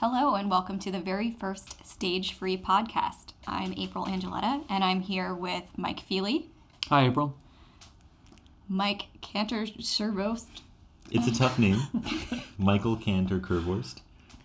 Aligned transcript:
Hello, 0.00 0.36
and 0.36 0.48
welcome 0.48 0.78
to 0.78 0.92
the 0.92 1.00
very 1.00 1.32
first 1.40 1.84
Stage 1.84 2.32
Free 2.32 2.56
podcast. 2.56 3.32
I'm 3.48 3.74
April 3.76 4.06
Angeletta, 4.06 4.62
and 4.70 4.84
I'm 4.84 5.00
here 5.00 5.34
with 5.34 5.64
Mike 5.76 5.98
Feely, 6.00 6.46
Hi, 6.88 7.06
April. 7.06 7.34
Mike 8.68 9.06
Cantor 9.22 9.66
Shervost. 9.66 10.60
It's 11.10 11.26
a 11.26 11.34
tough 11.34 11.58
name, 11.58 11.80
Michael 12.58 12.94
Cantor 12.96 13.40
Curvorst. 13.40 13.96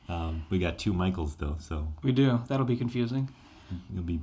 Um, 0.10 0.44
we 0.50 0.58
got 0.58 0.80
two 0.80 0.92
Michaels 0.92 1.36
though, 1.36 1.58
so 1.60 1.88
We 2.02 2.14
do. 2.14 2.42
That'll 2.48 2.66
be 2.66 2.76
confusing. 2.76 3.30
you'll 3.94 4.02
be 4.02 4.22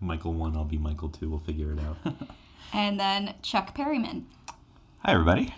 Michael 0.00 0.34
one, 0.34 0.56
I'll 0.56 0.64
be 0.64 0.78
Michael 0.78 1.08
two. 1.08 1.28
We'll 1.28 1.40
figure 1.40 1.72
it 1.72 1.80
out. 1.80 2.14
and 2.72 2.98
then 3.00 3.34
Chuck 3.42 3.74
Perryman. 3.74 4.26
Hi, 5.04 5.14
everybody. 5.14 5.52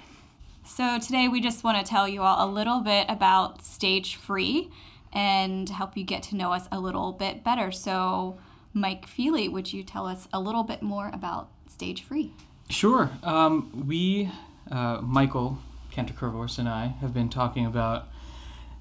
So, 0.64 0.98
today 0.98 1.28
we 1.28 1.40
just 1.42 1.64
want 1.64 1.84
to 1.84 1.90
tell 1.90 2.08
you 2.08 2.22
all 2.22 2.48
a 2.48 2.50
little 2.50 2.80
bit 2.80 3.04
about 3.10 3.62
Stage 3.62 4.14
Free 4.16 4.70
and 5.12 5.68
help 5.68 5.96
you 5.96 6.04
get 6.04 6.22
to 6.24 6.36
know 6.36 6.52
us 6.52 6.68
a 6.72 6.80
little 6.80 7.12
bit 7.12 7.44
better. 7.44 7.70
So, 7.72 8.38
Mike 8.72 9.06
Feely, 9.06 9.48
would 9.48 9.72
you 9.72 9.82
tell 9.82 10.06
us 10.06 10.28
a 10.32 10.40
little 10.40 10.62
bit 10.64 10.82
more 10.82 11.10
about 11.12 11.48
Stage 11.68 12.02
Free? 12.02 12.32
Sure. 12.70 13.10
Um, 13.22 13.84
we, 13.86 14.30
uh, 14.70 15.00
Michael 15.02 15.58
Cantor 15.90 16.14
Curvorst 16.14 16.58
and 16.58 16.68
I, 16.68 16.86
have 17.00 17.12
been 17.12 17.28
talking 17.28 17.66
about 17.66 18.08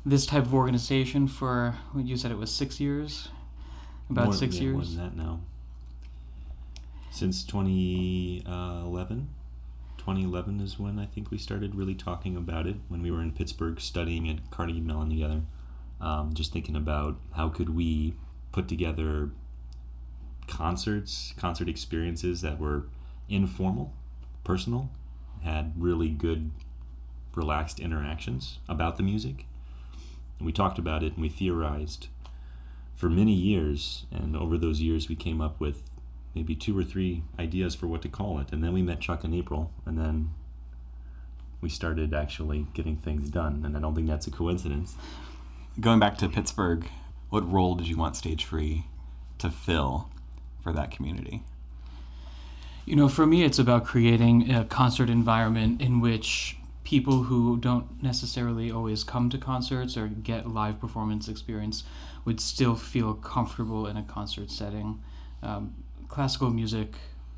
this 0.05 0.25
type 0.25 0.45
of 0.45 0.53
organization 0.53 1.27
for, 1.27 1.75
you 1.95 2.15
said 2.15 2.31
it 2.31 2.37
was 2.37 2.51
six 2.51 2.79
years? 2.79 3.29
About 4.09 4.25
More- 4.25 4.33
six 4.33 4.55
yeah, 4.57 4.71
More 4.71 4.81
years? 4.81 4.95
than 4.95 5.03
that 5.05 5.15
now. 5.17 5.39
Since 7.11 7.43
2011. 7.43 9.27
2011 9.97 10.59
is 10.61 10.79
when 10.79 10.97
I 10.97 11.05
think 11.05 11.29
we 11.29 11.37
started 11.37 11.75
really 11.75 11.93
talking 11.93 12.35
about 12.35 12.65
it. 12.65 12.77
When 12.87 13.01
we 13.03 13.11
were 13.11 13.21
in 13.21 13.31
Pittsburgh 13.33 13.79
studying 13.79 14.27
at 14.29 14.49
Carnegie 14.49 14.81
Mellon 14.81 15.09
together, 15.09 15.41
um, 16.01 16.33
just 16.33 16.51
thinking 16.51 16.75
about 16.75 17.17
how 17.33 17.49
could 17.49 17.75
we 17.75 18.15
put 18.51 18.67
together 18.67 19.29
concerts, 20.47 21.33
concert 21.37 21.69
experiences 21.69 22.41
that 22.41 22.59
were 22.59 22.87
informal, 23.29 23.93
personal, 24.43 24.89
had 25.43 25.73
really 25.77 26.09
good, 26.09 26.51
relaxed 27.35 27.79
interactions 27.79 28.59
about 28.67 28.97
the 28.97 29.03
music. 29.03 29.45
And 30.37 30.45
we 30.45 30.51
talked 30.51 30.79
about 30.79 31.03
it 31.03 31.13
and 31.13 31.21
we 31.21 31.29
theorized 31.29 32.07
for 32.95 33.09
many 33.09 33.33
years. 33.33 34.05
And 34.11 34.35
over 34.35 34.57
those 34.57 34.81
years, 34.81 35.07
we 35.07 35.15
came 35.15 35.39
up 35.39 35.59
with 35.59 35.83
maybe 36.35 36.55
two 36.55 36.77
or 36.77 36.83
three 36.83 37.23
ideas 37.39 37.75
for 37.75 37.87
what 37.87 38.01
to 38.01 38.09
call 38.09 38.39
it. 38.39 38.51
And 38.51 38.63
then 38.63 38.73
we 38.73 38.81
met 38.81 38.99
Chuck 38.99 39.23
in 39.23 39.33
April, 39.33 39.71
and 39.85 39.97
then 39.97 40.31
we 41.61 41.69
started 41.69 42.13
actually 42.13 42.67
getting 42.73 42.97
things 42.97 43.29
done. 43.29 43.63
And 43.65 43.77
I 43.77 43.79
don't 43.79 43.95
think 43.95 44.07
that's 44.07 44.27
a 44.27 44.31
coincidence. 44.31 44.95
Going 45.79 45.99
back 45.99 46.17
to 46.17 46.27
Pittsburgh, 46.27 46.85
what 47.29 47.49
role 47.49 47.75
did 47.75 47.87
you 47.87 47.95
want 47.95 48.17
Stage 48.17 48.43
Free 48.43 48.87
to 49.37 49.49
fill 49.49 50.09
for 50.61 50.73
that 50.73 50.91
community? 50.91 51.43
You 52.85 52.97
know, 52.97 53.07
for 53.07 53.25
me, 53.25 53.43
it's 53.43 53.57
about 53.57 53.85
creating 53.85 54.51
a 54.51 54.65
concert 54.65 55.09
environment 55.09 55.81
in 55.81 56.01
which 56.01 56.57
people 56.83 57.23
who 57.23 57.57
don't 57.57 58.03
necessarily 58.03 58.69
always 58.69 59.05
come 59.05 59.29
to 59.29 59.37
concerts 59.37 59.95
or 59.95 60.07
get 60.07 60.49
live 60.49 60.79
performance 60.79 61.29
experience 61.29 61.83
would 62.25 62.41
still 62.41 62.75
feel 62.75 63.13
comfortable 63.13 63.87
in 63.87 63.95
a 63.95 64.03
concert 64.03 64.51
setting. 64.51 65.01
Um, 65.41 65.73
classical 66.09 66.49
music, 66.49 66.95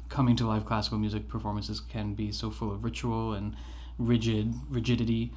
coming 0.09 0.35
to 0.37 0.47
live 0.47 0.65
classical 0.65 0.97
music 0.97 1.27
performances 1.27 1.79
can 1.79 2.15
be 2.15 2.31
so 2.31 2.49
full 2.49 2.71
of 2.71 2.83
ritual 2.83 3.33
and 3.33 3.55
rigid 3.99 4.55
rigidity, 4.71 5.31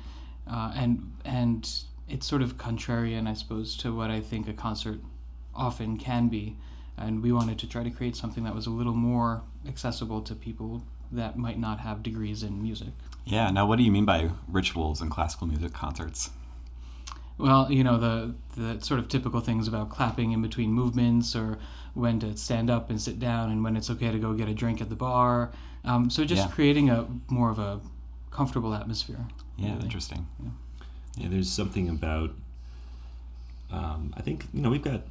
uh, 0.51 0.73
and 0.75 1.13
and 1.27 1.69
it's 2.09 2.27
sort 2.27 2.43
of 2.43 2.57
contrarian, 2.57 3.27
I 3.29 3.35
suppose, 3.35 3.77
to 3.79 3.95
what 3.95 4.11
I 4.11 4.21
think 4.21 4.49
a 4.49 4.53
concert 4.53 5.01
often 5.55 5.97
can 5.97 6.29
be 6.29 6.57
and 6.99 7.23
we 7.23 7.33
wanted 7.33 7.59
to 7.59 7.69
try 7.69 7.83
to 7.83 7.91
create 7.91 8.17
something 8.17 8.45
that 8.45 8.55
was 8.55 8.67
a 8.67 8.71
little 8.71 8.95
more 8.95 9.43
accessible 9.69 10.23
to 10.23 10.35
people 10.35 10.83
that 11.13 11.37
might 11.37 11.59
not 11.59 11.81
have 11.81 12.03
degrees 12.03 12.43
in 12.43 12.63
music. 12.63 12.89
Yeah, 13.25 13.51
now 13.51 13.67
what 13.67 13.77
do 13.77 13.85
you 13.85 13.93
mean 13.93 14.05
by 14.05 14.31
rituals 14.49 15.03
in 15.03 15.11
classical 15.11 15.47
music 15.47 15.73
concerts? 15.73 16.31
Well, 17.39 17.71
you 17.71 17.85
know 17.85 17.99
the 17.99 18.35
the 18.57 18.81
sort 18.81 18.99
of 18.99 19.09
typical 19.09 19.41
things 19.41 19.69
about 19.69 19.91
clapping 19.91 20.33
in 20.33 20.41
between 20.41 20.73
movements, 20.73 21.37
or 21.37 21.59
when 21.93 22.19
to 22.21 22.35
stand 22.37 22.71
up 22.71 22.89
and 22.89 23.01
sit 23.01 23.19
down, 23.19 23.51
and 23.51 23.63
when 23.63 23.77
it's 23.77 23.91
okay 23.91 24.11
to 24.11 24.19
go 24.19 24.33
get 24.33 24.49
a 24.49 24.55
drink 24.55 24.81
at 24.81 24.89
the 24.89 24.97
bar. 24.97 25.51
Um, 25.85 26.09
so 26.09 26.25
just 26.25 26.47
Yeah. 26.49 26.55
creating 26.55 26.89
a 26.89 27.07
more 27.29 27.51
of 27.51 27.59
a 27.59 27.81
comfortable 28.31 28.73
atmosphere. 28.75 29.27
Yeah, 29.59 29.73
really. 29.73 29.85
interesting. 29.85 30.27
Yeah, 30.43 30.49
there's 31.17 31.51
something 31.51 31.89
about. 31.89 32.31
Um, 33.71 34.15
I 34.17 34.23
think 34.23 34.47
you 34.53 34.63
know 34.63 34.71
we've 34.71 34.83
got, 34.83 35.03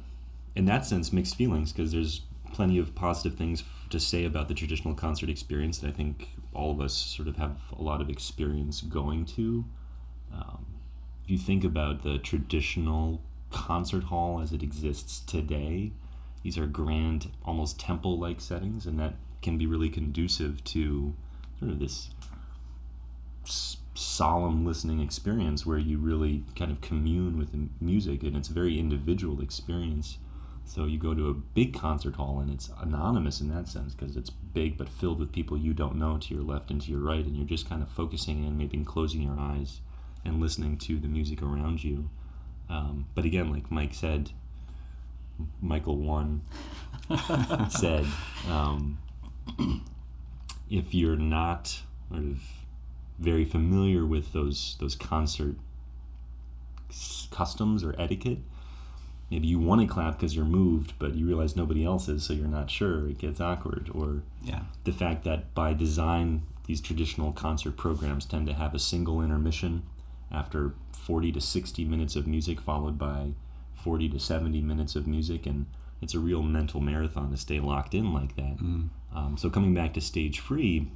in 0.54 0.64
that 0.66 0.86
sense, 0.86 1.12
mixed 1.12 1.36
feelings 1.36 1.72
because 1.72 1.92
there's 1.92 2.22
plenty 2.52 2.78
of 2.78 2.94
positive 2.94 3.36
things 3.36 3.64
to 3.90 4.00
say 4.00 4.24
about 4.24 4.48
the 4.48 4.54
traditional 4.54 4.94
concert 4.94 5.28
experience 5.28 5.78
that 5.78 5.88
I 5.88 5.92
think 5.92 6.30
all 6.54 6.70
of 6.70 6.80
us 6.80 6.94
sort 6.94 7.28
of 7.28 7.36
have 7.36 7.56
a 7.78 7.82
lot 7.82 8.00
of 8.00 8.08
experience 8.08 8.80
going 8.80 9.26
to. 9.26 9.64
Um, 10.32 10.66
if 11.24 11.30
you 11.30 11.38
think 11.38 11.64
about 11.64 12.02
the 12.02 12.18
traditional 12.18 13.20
concert 13.50 14.04
hall 14.04 14.40
as 14.40 14.52
it 14.52 14.62
exists 14.62 15.20
today, 15.20 15.92
these 16.42 16.56
are 16.56 16.66
grand, 16.66 17.30
almost 17.44 17.78
temple-like 17.78 18.40
settings, 18.40 18.86
and 18.86 18.98
that 18.98 19.14
can 19.42 19.58
be 19.58 19.66
really 19.66 19.90
conducive 19.90 20.62
to 20.64 21.14
sort 21.58 21.72
of 21.72 21.78
this 21.78 22.10
solemn 23.96 24.64
listening 24.64 25.00
experience 25.00 25.64
where 25.64 25.78
you 25.78 25.98
really 25.98 26.44
kind 26.54 26.70
of 26.70 26.80
commune 26.80 27.38
with 27.38 27.52
the 27.52 27.68
music 27.80 28.22
and 28.22 28.36
it's 28.36 28.48
a 28.48 28.52
very 28.52 28.78
individual 28.78 29.40
experience. 29.40 30.18
So 30.64 30.84
you 30.84 30.98
go 30.98 31.14
to 31.14 31.28
a 31.28 31.34
big 31.34 31.74
concert 31.74 32.16
hall 32.16 32.40
and 32.40 32.50
it's 32.50 32.70
anonymous 32.80 33.40
in 33.40 33.48
that 33.54 33.68
sense 33.68 33.94
because 33.94 34.16
it's 34.16 34.30
big 34.30 34.76
but 34.76 34.88
filled 34.88 35.20
with 35.20 35.32
people 35.32 35.56
you 35.56 35.72
don't 35.72 35.96
know 35.96 36.18
to 36.18 36.34
your 36.34 36.42
left 36.42 36.70
and 36.70 36.80
to 36.82 36.90
your 36.90 37.00
right 37.00 37.24
and 37.24 37.36
you're 37.36 37.46
just 37.46 37.68
kind 37.68 37.82
of 37.82 37.88
focusing 37.88 38.44
in 38.44 38.58
maybe 38.58 38.76
closing 38.84 39.22
your 39.22 39.38
eyes 39.38 39.80
and 40.24 40.40
listening 40.40 40.76
to 40.78 40.98
the 40.98 41.08
music 41.08 41.42
around 41.42 41.84
you. 41.84 42.10
Um, 42.68 43.06
but 43.14 43.24
again 43.24 43.52
like 43.52 43.70
mike 43.70 43.94
said 43.94 44.30
michael 45.60 45.96
one 45.98 46.42
said 47.70 48.04
um, 48.48 48.98
if 50.70 50.92
you're 50.92 51.16
not 51.16 51.82
sort 52.10 52.24
of 52.24 52.42
very 53.18 53.44
familiar 53.44 54.04
with 54.06 54.32
those 54.32 54.76
those 54.80 54.94
concert 54.94 55.56
customs 57.30 57.82
or 57.82 57.94
etiquette. 58.00 58.38
Maybe 59.30 59.48
you 59.48 59.58
want 59.58 59.80
to 59.80 59.86
clap 59.88 60.18
because 60.18 60.36
you're 60.36 60.44
moved, 60.44 60.92
but 61.00 61.14
you 61.14 61.26
realize 61.26 61.56
nobody 61.56 61.84
else 61.84 62.08
is, 62.08 62.22
so 62.22 62.32
you're 62.32 62.46
not 62.46 62.70
sure. 62.70 63.08
It 63.08 63.18
gets 63.18 63.40
awkward. 63.40 63.90
Or 63.92 64.22
Yeah. 64.44 64.62
the 64.84 64.92
fact 64.92 65.24
that 65.24 65.52
by 65.52 65.74
design, 65.74 66.42
these 66.66 66.80
traditional 66.80 67.32
concert 67.32 67.76
programs 67.76 68.24
tend 68.24 68.46
to 68.46 68.54
have 68.54 68.72
a 68.74 68.78
single 68.78 69.20
intermission 69.20 69.82
after 70.30 70.74
40 70.92 71.32
to 71.32 71.40
60 71.40 71.84
minutes 71.84 72.14
of 72.14 72.26
music, 72.28 72.60
followed 72.60 72.98
by 72.98 73.32
40 73.74 74.08
to 74.10 74.20
70 74.20 74.60
minutes 74.62 74.94
of 74.94 75.08
music, 75.08 75.44
and 75.44 75.66
it's 76.00 76.14
a 76.14 76.20
real 76.20 76.42
mental 76.42 76.80
marathon 76.80 77.30
to 77.32 77.36
stay 77.36 77.58
locked 77.58 77.94
in 77.94 78.12
like 78.12 78.36
that. 78.36 78.58
Um, 79.12 79.36
so 79.36 79.50
coming 79.50 79.74
back 79.74 79.92
to 79.94 80.00
stage 80.00 80.38
free, 80.38 80.88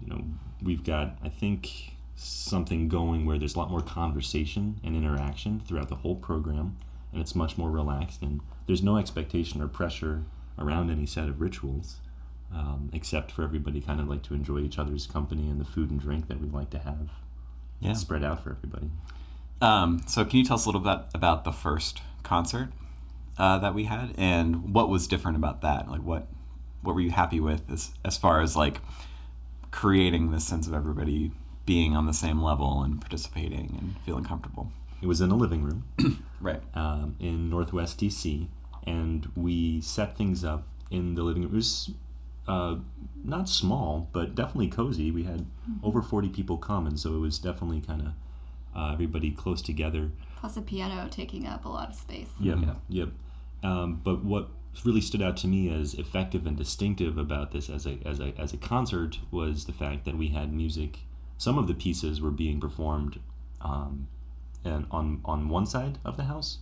you 0.00 0.08
know, 0.08 0.22
we've 0.62 0.84
got 0.84 1.18
I 1.22 1.28
think 1.28 1.92
something 2.16 2.88
going 2.88 3.26
where 3.26 3.38
there's 3.38 3.54
a 3.54 3.58
lot 3.58 3.70
more 3.70 3.82
conversation 3.82 4.80
and 4.84 4.94
interaction 4.96 5.60
throughout 5.60 5.88
the 5.88 5.96
whole 5.96 6.16
program, 6.16 6.76
and 7.12 7.20
it's 7.20 7.34
much 7.34 7.58
more 7.58 7.70
relaxed, 7.70 8.22
and 8.22 8.40
there's 8.66 8.82
no 8.82 8.96
expectation 8.96 9.60
or 9.60 9.68
pressure 9.68 10.22
around 10.58 10.90
any 10.90 11.06
set 11.06 11.28
of 11.28 11.40
rituals, 11.40 11.96
um, 12.52 12.88
except 12.92 13.32
for 13.32 13.42
everybody 13.42 13.80
kind 13.80 14.00
of 14.00 14.08
like 14.08 14.22
to 14.22 14.34
enjoy 14.34 14.58
each 14.60 14.78
other's 14.78 15.06
company 15.06 15.48
and 15.50 15.60
the 15.60 15.64
food 15.64 15.90
and 15.90 16.00
drink 16.00 16.28
that 16.28 16.40
we 16.40 16.48
like 16.48 16.70
to 16.70 16.78
have 16.78 17.10
Yeah. 17.80 17.94
spread 17.94 18.22
out 18.22 18.42
for 18.44 18.50
everybody. 18.50 18.90
Um, 19.60 20.02
so 20.06 20.24
can 20.24 20.38
you 20.38 20.44
tell 20.44 20.54
us 20.56 20.64
a 20.64 20.68
little 20.68 20.80
bit 20.80 20.98
about 21.14 21.44
the 21.44 21.52
first 21.52 22.00
concert 22.22 22.70
uh, 23.38 23.58
that 23.58 23.74
we 23.74 23.84
had 23.84 24.14
and 24.16 24.72
what 24.72 24.88
was 24.88 25.06
different 25.08 25.36
about 25.36 25.62
that? 25.62 25.90
Like 25.90 26.02
what 26.02 26.28
what 26.82 26.94
were 26.94 27.00
you 27.00 27.10
happy 27.10 27.40
with 27.40 27.62
as, 27.70 27.90
as 28.04 28.16
far 28.18 28.40
as 28.42 28.54
like 28.56 28.78
creating 29.78 30.30
this 30.30 30.44
sense 30.46 30.66
of 30.68 30.72
everybody 30.74 31.32
being 31.66 31.96
on 31.96 32.06
the 32.06 32.12
same 32.14 32.40
level 32.40 32.82
and 32.82 33.00
participating 33.00 33.76
and 33.80 33.96
feeling 34.06 34.24
comfortable? 34.24 34.70
It 35.02 35.06
was 35.06 35.20
in 35.20 35.30
a 35.30 35.34
living 35.36 35.62
room. 35.64 35.84
Right. 36.40 36.60
um, 36.74 37.16
in 37.20 37.48
Northwest 37.48 37.98
DC, 38.00 38.48
and 38.86 39.30
we 39.34 39.80
set 39.80 40.14
things 40.18 40.44
up 40.44 40.66
in 40.90 41.14
the 41.14 41.22
living 41.22 41.42
room. 41.42 41.52
It 41.52 41.56
was 41.56 41.90
uh, 42.46 42.76
not 43.24 43.48
small, 43.48 44.10
but 44.12 44.34
definitely 44.34 44.68
cozy. 44.68 45.10
We 45.10 45.22
had 45.24 45.46
over 45.82 46.02
40 46.02 46.28
people 46.28 46.58
come, 46.58 46.86
and 46.86 47.00
so 47.00 47.14
it 47.14 47.18
was 47.18 47.38
definitely 47.38 47.80
kind 47.80 48.02
of 48.02 48.12
uh, 48.76 48.92
everybody 48.92 49.30
close 49.30 49.62
together. 49.62 50.10
Plus 50.36 50.58
a 50.58 50.60
piano 50.60 51.08
taking 51.10 51.46
up 51.46 51.64
a 51.64 51.68
lot 51.70 51.88
of 51.88 51.94
space. 51.94 52.28
Yep, 52.40 52.58
Yeah. 52.60 52.74
yep. 52.90 53.08
Um, 53.62 54.02
but 54.04 54.22
what 54.22 54.50
really 54.84 55.00
stood 55.00 55.22
out 55.22 55.36
to 55.38 55.46
me 55.46 55.72
as 55.72 55.94
effective 55.94 56.46
and 56.46 56.56
distinctive 56.56 57.16
about 57.18 57.52
this 57.52 57.70
as 57.70 57.86
a, 57.86 57.98
as 58.04 58.20
a 58.20 58.34
as 58.38 58.52
a 58.52 58.56
concert 58.56 59.18
was 59.30 59.66
the 59.66 59.72
fact 59.72 60.04
that 60.04 60.16
we 60.16 60.28
had 60.28 60.52
music. 60.52 61.00
Some 61.38 61.58
of 61.58 61.66
the 61.66 61.74
pieces 61.74 62.20
were 62.20 62.30
being 62.30 62.60
performed 62.60 63.20
um, 63.60 64.08
and 64.64 64.86
on 64.90 65.20
on 65.24 65.48
one 65.48 65.66
side 65.66 65.98
of 66.04 66.16
the 66.16 66.24
house, 66.24 66.58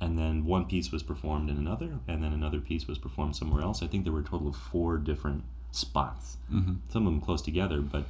and 0.00 0.18
then 0.18 0.44
one 0.44 0.66
piece 0.66 0.90
was 0.90 1.02
performed 1.02 1.48
in 1.48 1.56
another, 1.56 1.98
and 2.08 2.22
then 2.22 2.32
another 2.32 2.60
piece 2.60 2.86
was 2.86 2.98
performed 2.98 3.36
somewhere 3.36 3.62
else. 3.62 3.82
I 3.82 3.86
think 3.86 4.04
there 4.04 4.12
were 4.12 4.20
a 4.20 4.24
total 4.24 4.48
of 4.48 4.56
four 4.56 4.98
different 4.98 5.44
spots. 5.70 6.36
Mm-hmm. 6.52 6.74
Some 6.88 7.06
of 7.06 7.12
them 7.12 7.20
close 7.20 7.42
together, 7.42 7.80
but 7.80 8.04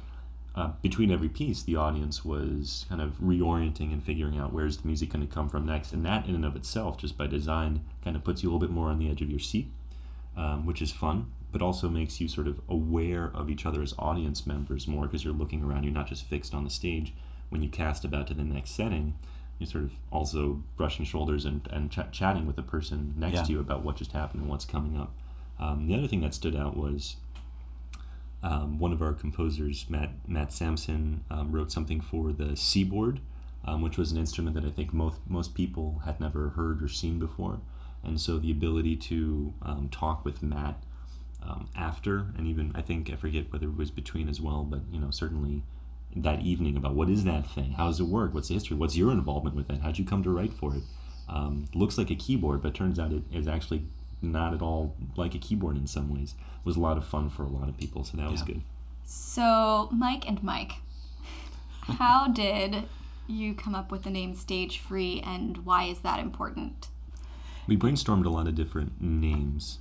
uh, 0.55 0.71
between 0.81 1.11
every 1.11 1.27
piece, 1.29 1.63
the 1.63 1.75
audience 1.75 2.23
was 2.23 2.85
kind 2.87 3.01
of 3.01 3.19
reorienting 3.19 3.91
and 3.91 4.01
figuring 4.01 4.37
out 4.37 4.53
where's 4.53 4.77
the 4.77 4.87
music 4.87 5.09
going 5.11 5.27
to 5.27 5.33
come 5.33 5.49
from 5.49 5.65
next. 5.65 5.91
And 5.91 6.05
that, 6.05 6.27
in 6.27 6.33
and 6.35 6.45
of 6.45 6.55
itself, 6.55 6.97
just 6.97 7.17
by 7.17 7.27
design, 7.27 7.81
kind 8.03 8.15
of 8.15 8.23
puts 8.23 8.41
you 8.41 8.49
a 8.49 8.51
little 8.53 8.65
bit 8.65 8.73
more 8.73 8.87
on 8.89 8.97
the 8.97 9.09
edge 9.09 9.21
of 9.21 9.29
your 9.29 9.39
seat, 9.39 9.67
um, 10.37 10.65
which 10.65 10.81
is 10.81 10.91
fun, 10.91 11.31
but 11.51 11.61
also 11.61 11.89
makes 11.89 12.21
you 12.21 12.27
sort 12.29 12.47
of 12.47 12.61
aware 12.69 13.31
of 13.33 13.49
each 13.49 13.65
other 13.65 13.81
as 13.81 13.93
audience 13.99 14.47
members 14.47 14.87
more 14.87 15.03
because 15.07 15.25
you're 15.25 15.33
looking 15.33 15.61
around. 15.63 15.83
You're 15.83 15.93
not 15.93 16.07
just 16.07 16.25
fixed 16.25 16.53
on 16.53 16.63
the 16.63 16.69
stage. 16.69 17.13
When 17.49 17.61
you 17.61 17.69
cast 17.69 18.05
about 18.05 18.27
to 18.27 18.33
the 18.33 18.43
next 18.43 18.71
setting, 18.71 19.15
you're 19.59 19.67
sort 19.67 19.83
of 19.85 19.91
also 20.11 20.63
brushing 20.77 21.05
shoulders 21.05 21.43
and, 21.45 21.67
and 21.71 21.91
ch- 21.91 22.11
chatting 22.11 22.45
with 22.47 22.55
the 22.55 22.63
person 22.63 23.13
next 23.17 23.35
Yeah. 23.35 23.43
to 23.43 23.51
you 23.53 23.59
about 23.59 23.83
what 23.83 23.97
just 23.97 24.13
happened 24.13 24.41
and 24.41 24.49
what's 24.49 24.65
coming 24.65 24.97
up. 24.97 25.13
Um, 25.59 25.87
the 25.87 25.95
other 25.95 26.07
thing 26.07 26.21
that 26.21 26.33
stood 26.33 26.55
out 26.55 26.75
was 26.75 27.17
um, 28.45 28.77
one 28.77 28.93
of 28.93 29.01
our 29.01 29.13
composers, 29.13 29.87
Matt 29.89 30.11
Matt 30.27 30.53
Sampson, 30.53 31.23
um, 31.31 31.51
wrote 31.51 31.71
something 31.71 31.99
for 31.99 32.31
the 32.31 32.55
seaboard, 32.55 33.19
um, 33.65 33.81
which 33.81 33.97
was 33.97 34.11
an 34.11 34.19
instrument 34.19 34.55
that 34.55 34.63
I 34.63 34.69
think 34.69 34.93
most 34.93 35.19
most 35.27 35.55
people 35.55 36.03
had 36.05 36.19
never 36.19 36.49
heard 36.49 36.83
or 36.83 36.87
seen 36.87 37.17
before, 37.17 37.59
and 38.03 38.21
so 38.21 38.37
the 38.37 38.51
ability 38.51 38.97
to 38.97 39.53
um, 39.63 39.89
talk 39.91 40.23
with 40.23 40.43
Matt 40.43 40.83
um, 41.41 41.69
after, 41.75 42.27
and 42.37 42.45
even 42.45 42.71
I 42.75 42.83
think 42.83 43.11
I 43.11 43.15
forget 43.15 43.51
whether 43.51 43.65
it 43.65 43.77
was 43.77 43.89
between 43.89 44.29
as 44.29 44.39
well, 44.39 44.63
but 44.63 44.81
you 44.91 44.99
know 44.99 45.09
certainly 45.09 45.63
that 46.15 46.41
evening 46.41 46.77
about 46.77 46.93
what 46.93 47.09
is 47.09 47.23
that 47.23 47.47
thing, 47.47 47.71
how 47.71 47.87
does 47.87 47.99
it 47.99 48.05
work, 48.05 48.31
what's 48.31 48.49
the 48.49 48.53
history, 48.53 48.77
what's 48.77 48.95
your 48.95 49.11
involvement 49.11 49.55
with 49.55 49.71
it, 49.71 49.81
how'd 49.81 49.97
you 49.97 50.05
come 50.05 50.21
to 50.21 50.29
write 50.29 50.53
for 50.53 50.75
it. 50.75 50.83
Um, 51.27 51.65
looks 51.73 51.97
like 51.97 52.11
a 52.11 52.15
keyboard, 52.15 52.61
but 52.61 52.75
turns 52.75 52.99
out 52.99 53.11
it 53.11 53.23
is 53.33 53.47
actually 53.47 53.83
not 54.21 54.53
at 54.53 54.61
all 54.61 54.95
like 55.15 55.35
a 55.35 55.37
keyboard 55.37 55.77
in 55.77 55.87
some 55.87 56.13
ways. 56.13 56.35
It 56.59 56.65
was 56.65 56.77
a 56.77 56.81
lot 56.81 56.97
of 56.97 57.05
fun 57.05 57.29
for 57.29 57.43
a 57.43 57.49
lot 57.49 57.69
of 57.69 57.77
people, 57.77 58.03
so 58.03 58.17
that 58.17 58.31
was 58.31 58.41
good. 58.41 58.61
So, 59.03 59.89
Mike 59.91 60.27
and 60.27 60.41
Mike, 60.43 60.73
how 61.81 62.27
did 62.27 62.83
you 63.27 63.53
come 63.53 63.75
up 63.75 63.91
with 63.91 64.03
the 64.03 64.09
name 64.09 64.33
Stage 64.35 64.79
Free 64.79 65.21
and 65.25 65.65
why 65.65 65.83
is 65.83 65.99
that 65.99 66.19
important? 66.19 66.87
We 67.67 67.77
brainstormed 67.77 68.25
a 68.25 68.29
lot 68.29 68.47
of 68.47 68.55
different 68.55 69.01
names. 69.01 69.79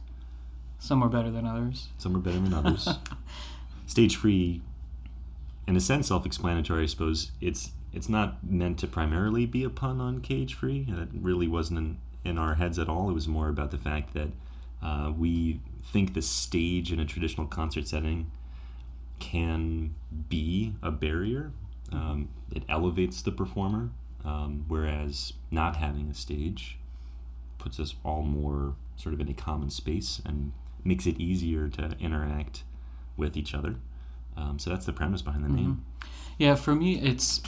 Some 0.79 1.03
are 1.03 1.09
better 1.09 1.31
than 1.31 1.47
others. 1.47 1.89
Some 1.99 2.15
are 2.17 2.21
better 2.21 2.39
than 2.39 2.53
others. 2.53 2.89
Stage 3.87 4.17
free, 4.17 4.63
in 5.67 5.77
a 5.77 5.81
sense, 5.81 6.09
self-explanatory. 6.09 6.83
I 6.83 6.87
suppose 6.87 7.31
it's 7.41 7.71
it's 7.93 8.09
not 8.09 8.43
meant 8.45 8.79
to 8.81 8.87
primarily 8.87 9.47
be 9.47 9.63
a 9.65 9.71
pun 9.71 10.01
on 10.01 10.21
cage 10.21 10.55
free. 10.55 10.87
That 10.89 11.09
really 11.15 11.47
wasn't 11.47 11.79
in, 11.79 11.97
in 12.25 12.39
our 12.39 12.55
heads 12.55 12.79
at 12.79 12.89
all. 12.89 13.11
It 13.11 13.13
was 13.13 13.29
more 13.29 13.49
about 13.49 13.71
the 13.71 13.79
fact 13.79 14.15
that 14.15 14.29
uh, 14.83 15.13
we 15.17 15.61
think 15.85 16.15
the 16.15 16.23
stage 16.23 16.93
in 16.93 17.01
a 17.01 17.05
traditional 17.05 17.47
concert 17.47 17.87
setting 17.87 18.31
can 19.19 19.95
be 20.29 20.75
a 20.83 20.91
barrier. 20.91 21.53
Um, 21.93 22.29
it 22.51 22.63
elevates 22.69 23.23
the 23.23 23.31
performer, 23.31 23.91
um, 24.25 24.65
whereas 24.69 25.35
not 25.51 25.77
having 25.77 26.09
a 26.11 26.15
stage 26.15 26.79
puts 27.59 27.79
us 27.79 27.95
all 28.05 28.23
more 28.23 28.75
sort 28.97 29.15
of 29.15 29.21
in 29.21 29.29
a 29.29 29.35
common 29.35 29.71
space 29.71 30.21
and 30.25 30.53
makes 30.85 31.07
it 31.07 31.19
easier 31.19 31.69
to 31.69 31.97
interact 32.01 32.63
with 33.17 33.37
each 33.37 33.55
other. 33.55 33.77
Um, 34.37 34.59
so 34.59 34.71
that's 34.71 34.87
the 34.87 34.93
premise 34.93 35.23
behind 35.23 35.45
the 35.45 35.49
name. 35.49 35.85
Yeah, 36.39 36.57
for 36.57 36.75
me, 36.75 36.99
it's 36.99 37.41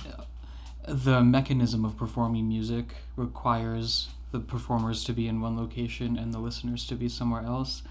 the 0.87 1.23
mechanism 1.23 1.85
of 1.85 1.97
performing 1.97 2.49
music 2.49 2.95
requires 3.17 4.09
the 4.37 4.45
performers 4.45 5.03
to 5.05 5.13
be 5.15 5.29
in 5.29 5.41
one 5.41 5.57
location 5.57 6.19
and 6.19 6.33
the 6.33 6.39
listeners 6.39 6.87
to 6.87 6.95
be 6.95 7.09
somewhere 7.09 7.43
else. 7.43 7.83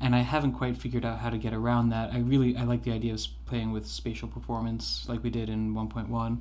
And 0.00 0.14
I 0.14 0.20
haven't 0.20 0.52
quite 0.52 0.76
figured 0.76 1.04
out 1.04 1.20
how 1.20 1.30
to 1.30 1.38
get 1.38 1.54
around 1.54 1.88
that. 1.90 2.12
I 2.12 2.18
really 2.18 2.56
I 2.56 2.64
like 2.64 2.82
the 2.82 2.92
idea 2.92 3.14
of 3.14 3.22
playing 3.46 3.72
with 3.72 3.86
spatial 3.86 4.28
performance 4.28 5.06
like 5.08 5.22
we 5.22 5.30
did 5.30 5.48
in 5.48 5.72
1.1. 5.74 6.40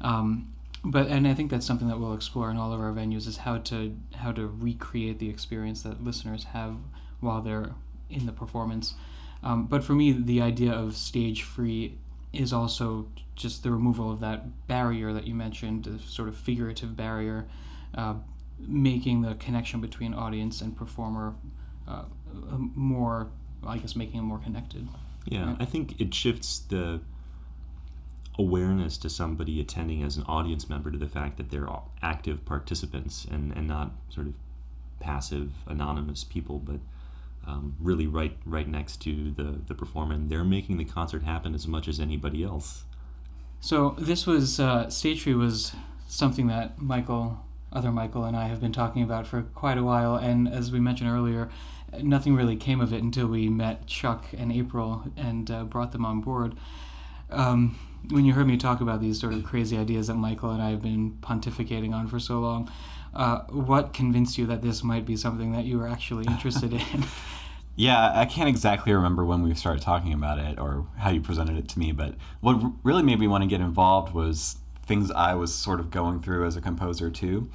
Um, 0.00 0.52
but 0.84 1.08
and 1.08 1.26
I 1.26 1.34
think 1.34 1.50
that's 1.50 1.66
something 1.66 1.88
that 1.88 1.98
we'll 1.98 2.14
explore 2.14 2.50
in 2.50 2.56
all 2.56 2.72
of 2.72 2.80
our 2.80 2.92
venues 2.92 3.26
is 3.26 3.38
how 3.38 3.58
to 3.58 3.96
how 4.14 4.30
to 4.32 4.46
recreate 4.46 5.18
the 5.18 5.28
experience 5.28 5.82
that 5.82 6.04
listeners 6.04 6.44
have 6.44 6.76
while 7.20 7.40
they're 7.40 7.70
in 8.10 8.26
the 8.26 8.32
performance. 8.32 8.94
Um, 9.42 9.66
but 9.66 9.82
for 9.82 9.94
me, 9.94 10.12
the 10.12 10.40
idea 10.40 10.72
of 10.72 10.96
stage 10.96 11.42
free 11.42 11.98
is 12.32 12.52
also 12.52 13.08
just 13.34 13.62
the 13.62 13.70
removal 13.70 14.12
of 14.12 14.20
that 14.20 14.66
barrier 14.68 15.12
that 15.12 15.26
you 15.26 15.34
mentioned, 15.34 15.84
the 15.84 15.98
sort 15.98 16.28
of 16.28 16.36
figurative 16.36 16.96
barrier, 16.96 17.46
uh, 17.94 18.14
making 18.66 19.22
the 19.22 19.34
connection 19.34 19.80
between 19.80 20.14
audience 20.14 20.60
and 20.60 20.76
performer 20.76 21.34
uh, 21.86 21.90
uh, 21.92 22.04
more, 22.74 23.28
I 23.66 23.78
guess, 23.78 23.96
making 23.96 24.20
it 24.20 24.22
more 24.22 24.38
connected. 24.38 24.86
Yeah, 25.26 25.46
Right. 25.46 25.56
I 25.60 25.64
think 25.64 26.00
it 26.00 26.12
shifts 26.14 26.58
the 26.58 27.00
awareness 28.38 28.96
to 28.98 29.10
somebody 29.10 29.60
attending 29.60 30.02
as 30.02 30.16
an 30.16 30.24
audience 30.24 30.68
member 30.68 30.90
to 30.90 30.98
the 30.98 31.08
fact 31.08 31.36
that 31.36 31.50
they're 31.50 31.68
active 32.02 32.44
participants 32.44 33.26
and, 33.30 33.52
and 33.52 33.68
not 33.68 33.92
sort 34.08 34.26
of 34.26 34.34
passive, 35.00 35.52
anonymous 35.66 36.24
people, 36.24 36.58
but 36.58 36.80
um, 37.46 37.74
really 37.80 38.06
right 38.06 38.36
right 38.46 38.68
next 38.68 39.02
to 39.02 39.32
the, 39.32 39.60
the 39.66 39.74
performer. 39.74 40.14
And 40.14 40.30
they're 40.30 40.44
making 40.44 40.78
the 40.78 40.84
concert 40.84 41.24
happen 41.24 41.54
as 41.54 41.66
much 41.66 41.88
as 41.88 42.00
anybody 42.00 42.42
else. 42.42 42.84
So 43.60 43.94
this 43.98 44.26
was 44.26 44.58
uh, 44.58 44.88
stage 44.90 45.22
free 45.22 45.34
was 45.34 45.72
something 46.08 46.46
that 46.48 46.80
Michael, 46.80 47.38
other 47.72 47.90
Michael, 47.90 48.24
and 48.24 48.36
I 48.36 48.48
have 48.48 48.60
been 48.60 48.72
talking 48.72 49.02
about 49.02 49.26
for 49.26 49.42
quite 49.42 49.78
a 49.78 49.82
while. 49.82 50.16
And 50.16 50.48
as 50.48 50.70
we 50.70 50.80
mentioned 50.80 51.10
earlier, 51.10 51.50
nothing 52.02 52.34
really 52.34 52.56
came 52.56 52.80
of 52.80 52.92
it 52.92 53.02
until 53.02 53.26
we 53.26 53.48
met 53.48 53.86
Chuck 53.86 54.26
and 54.36 54.52
April 54.52 55.04
and 55.16 55.50
uh, 55.50 55.64
brought 55.64 55.92
them 55.92 56.04
on 56.04 56.20
board. 56.20 56.54
Um, 57.30 57.78
when 58.10 58.24
you 58.24 58.32
heard 58.32 58.46
me 58.46 58.56
talk 58.56 58.80
about 58.80 59.00
these 59.00 59.20
sort 59.20 59.32
of 59.32 59.44
crazy 59.44 59.76
ideas 59.76 60.08
that 60.08 60.14
Michael 60.14 60.50
and 60.50 60.62
I 60.62 60.70
have 60.70 60.82
been 60.82 61.12
pontificating 61.20 61.92
on 61.94 62.08
for 62.08 62.18
so 62.18 62.40
long, 62.40 62.70
uh, 63.14 63.40
what 63.50 63.92
convinced 63.92 64.38
you 64.38 64.46
that 64.46 64.62
this 64.62 64.82
might 64.82 65.06
be 65.06 65.16
something 65.16 65.52
that 65.52 65.64
you 65.64 65.78
were 65.78 65.88
actually 65.88 66.24
interested 66.26 66.72
in? 66.72 67.04
Yeah, 67.74 68.12
I 68.14 68.26
can't 68.26 68.50
exactly 68.50 68.92
remember 68.92 69.24
when 69.24 69.42
we 69.42 69.54
started 69.54 69.82
talking 69.82 70.12
about 70.12 70.38
it 70.38 70.58
or 70.58 70.86
how 70.98 71.10
you 71.10 71.22
presented 71.22 71.56
it 71.56 71.68
to 71.68 71.78
me, 71.78 71.92
but 71.92 72.14
what 72.40 72.62
r- 72.62 72.72
really 72.82 73.02
made 73.02 73.18
me 73.18 73.26
want 73.26 73.42
to 73.44 73.48
get 73.48 73.62
involved 73.62 74.12
was 74.12 74.56
things 74.84 75.10
I 75.10 75.34
was 75.34 75.54
sort 75.54 75.80
of 75.80 75.90
going 75.90 76.20
through 76.20 76.46
as 76.46 76.56
a 76.56 76.60
composer 76.60 77.10
too. 77.10 77.48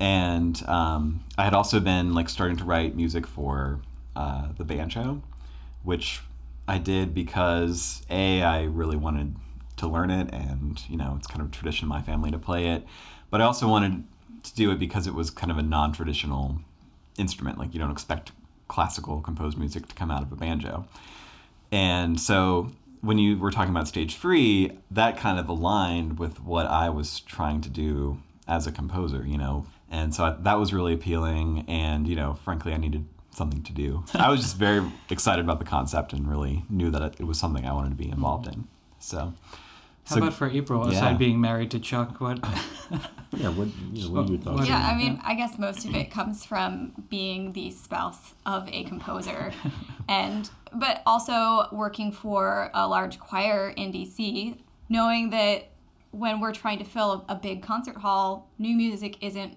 And 0.00 0.66
um, 0.68 1.22
I 1.38 1.44
had 1.44 1.54
also 1.54 1.78
been 1.80 2.14
like 2.14 2.28
starting 2.28 2.56
to 2.56 2.64
write 2.64 2.96
music 2.96 3.26
for 3.26 3.80
uh, 4.16 4.48
the 4.56 4.64
banjo, 4.64 5.22
which 5.82 6.20
I 6.66 6.78
did 6.78 7.14
because 7.14 8.04
A, 8.10 8.42
I 8.42 8.64
really 8.64 8.96
wanted 8.96 9.36
to 9.76 9.88
learn 9.88 10.10
it, 10.10 10.32
and 10.32 10.82
you 10.88 10.96
know, 10.96 11.14
it's 11.18 11.26
kind 11.26 11.40
of 11.40 11.50
tradition 11.50 11.86
in 11.86 11.88
my 11.88 12.02
family 12.02 12.30
to 12.30 12.38
play 12.38 12.68
it. 12.68 12.86
But 13.30 13.40
I 13.40 13.44
also 13.44 13.68
wanted 13.68 14.04
to 14.42 14.54
do 14.54 14.70
it 14.70 14.78
because 14.78 15.06
it 15.06 15.14
was 15.14 15.30
kind 15.30 15.50
of 15.50 15.58
a 15.58 15.62
non 15.62 15.92
traditional 15.92 16.58
instrument. 17.18 17.58
Like, 17.58 17.74
you 17.74 17.80
don't 17.80 17.90
expect 17.90 18.32
classical 18.68 19.20
composed 19.20 19.58
music 19.58 19.86
to 19.88 19.94
come 19.94 20.10
out 20.10 20.22
of 20.22 20.32
a 20.32 20.36
banjo. 20.36 20.86
And 21.70 22.20
so 22.20 22.72
when 23.02 23.18
you 23.18 23.36
were 23.36 23.50
talking 23.50 23.70
about 23.70 23.88
stage 23.88 24.14
free, 24.14 24.70
that 24.90 25.16
kind 25.16 25.38
of 25.38 25.48
aligned 25.48 26.18
with 26.18 26.40
what 26.40 26.66
I 26.66 26.88
was 26.88 27.20
trying 27.20 27.60
to 27.62 27.68
do 27.68 28.22
as 28.48 28.66
a 28.66 28.72
composer, 28.72 29.24
you 29.26 29.36
know. 29.36 29.66
And 29.90 30.14
so 30.14 30.24
I, 30.24 30.30
that 30.40 30.58
was 30.58 30.72
really 30.72 30.94
appealing. 30.94 31.64
And, 31.68 32.08
you 32.08 32.16
know, 32.16 32.34
frankly, 32.44 32.72
I 32.72 32.76
needed 32.78 33.04
something 33.32 33.62
to 33.64 33.72
do. 33.72 34.04
I 34.14 34.30
was 34.30 34.40
just 34.40 34.56
very 34.56 34.82
excited 35.10 35.44
about 35.44 35.58
the 35.58 35.64
concept 35.64 36.12
and 36.12 36.28
really 36.28 36.64
knew 36.70 36.90
that 36.90 37.20
it, 37.20 37.24
was 37.24 37.38
something 37.38 37.66
I 37.66 37.72
wanted 37.72 37.90
to 37.90 37.96
be 37.96 38.08
involved 38.08 38.46
in. 38.46 38.68
So, 39.00 39.34
How 40.04 40.14
so 40.14 40.18
about 40.18 40.34
for 40.34 40.48
April, 40.48 40.84
yeah. 40.90 40.96
aside 40.96 41.18
being 41.18 41.40
married 41.40 41.72
to 41.72 41.80
Chuck? 41.80 42.20
What? 42.20 42.38
Yeah, 43.34 43.48
what, 43.48 43.68
you 43.92 44.04
know, 44.04 44.10
what 44.10 44.28
are 44.28 44.32
your 44.32 44.40
thoughts? 44.40 44.68
Yeah, 44.68 44.76
on 44.76 44.82
I 44.82 44.88
that? 44.88 44.96
mean, 44.98 45.20
I 45.24 45.34
guess 45.34 45.58
most 45.58 45.84
of 45.86 45.94
it 45.94 46.10
comes 46.10 46.44
from 46.44 46.92
being 47.08 47.52
the 47.52 47.70
spouse 47.70 48.34
of 48.44 48.68
a 48.68 48.84
composer, 48.84 49.52
and 50.08 50.50
but 50.72 51.02
also 51.06 51.66
working 51.72 52.12
for 52.12 52.70
a 52.74 52.86
large 52.86 53.18
choir 53.18 53.70
in 53.70 53.92
DC, 53.92 54.58
knowing 54.88 55.30
that 55.30 55.68
when 56.10 56.40
we're 56.40 56.52
trying 56.52 56.78
to 56.78 56.84
fill 56.84 57.24
a, 57.28 57.32
a 57.32 57.34
big 57.34 57.62
concert 57.62 57.96
hall, 57.96 58.50
new 58.58 58.76
music 58.76 59.22
isn't 59.22 59.56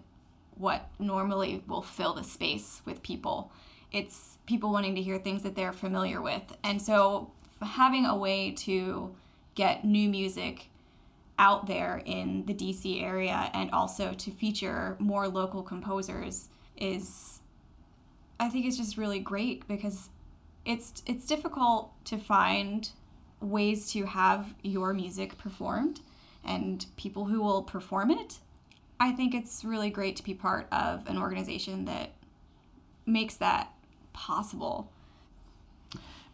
what 0.57 0.87
normally 0.99 1.61
will 1.67 1.81
fill 1.81 2.13
the 2.13 2.23
space 2.23 2.81
with 2.85 3.03
people. 3.03 3.51
It's 3.91 4.37
people 4.45 4.71
wanting 4.71 4.95
to 4.95 5.01
hear 5.01 5.17
things 5.17 5.43
that 5.43 5.55
they're 5.55 5.73
familiar 5.73 6.21
with, 6.21 6.43
and 6.63 6.81
so 6.81 7.31
having 7.61 8.05
a 8.05 8.15
way 8.15 8.51
to 8.51 9.13
get 9.55 9.83
new 9.83 10.07
music 10.07 10.69
out 11.37 11.67
there 11.67 12.01
in 12.05 12.45
the 12.45 12.53
DC 12.53 13.03
area 13.03 13.49
and 13.53 13.69
also 13.71 14.13
to 14.13 14.31
feature 14.31 14.95
more 14.99 15.27
local 15.27 15.61
composers 15.63 16.47
is 16.77 17.41
I 18.39 18.49
think 18.49 18.65
it's 18.65 18.77
just 18.77 18.97
really 18.97 19.19
great 19.19 19.67
because 19.67 20.09
it's 20.65 21.03
it's 21.05 21.25
difficult 21.25 21.91
to 22.05 22.17
find 22.17 22.89
ways 23.41 23.91
to 23.91 24.05
have 24.05 24.53
your 24.63 24.93
music 24.93 25.37
performed 25.37 25.99
and 26.43 26.85
people 26.95 27.25
who 27.25 27.41
will 27.41 27.63
perform 27.63 28.11
it 28.11 28.39
I 28.99 29.11
think 29.11 29.33
it's 29.33 29.65
really 29.65 29.89
great 29.89 30.15
to 30.17 30.23
be 30.23 30.33
part 30.33 30.67
of 30.71 31.07
an 31.07 31.17
organization 31.17 31.85
that 31.85 32.11
makes 33.05 33.35
that 33.35 33.71
possible. 34.13 34.91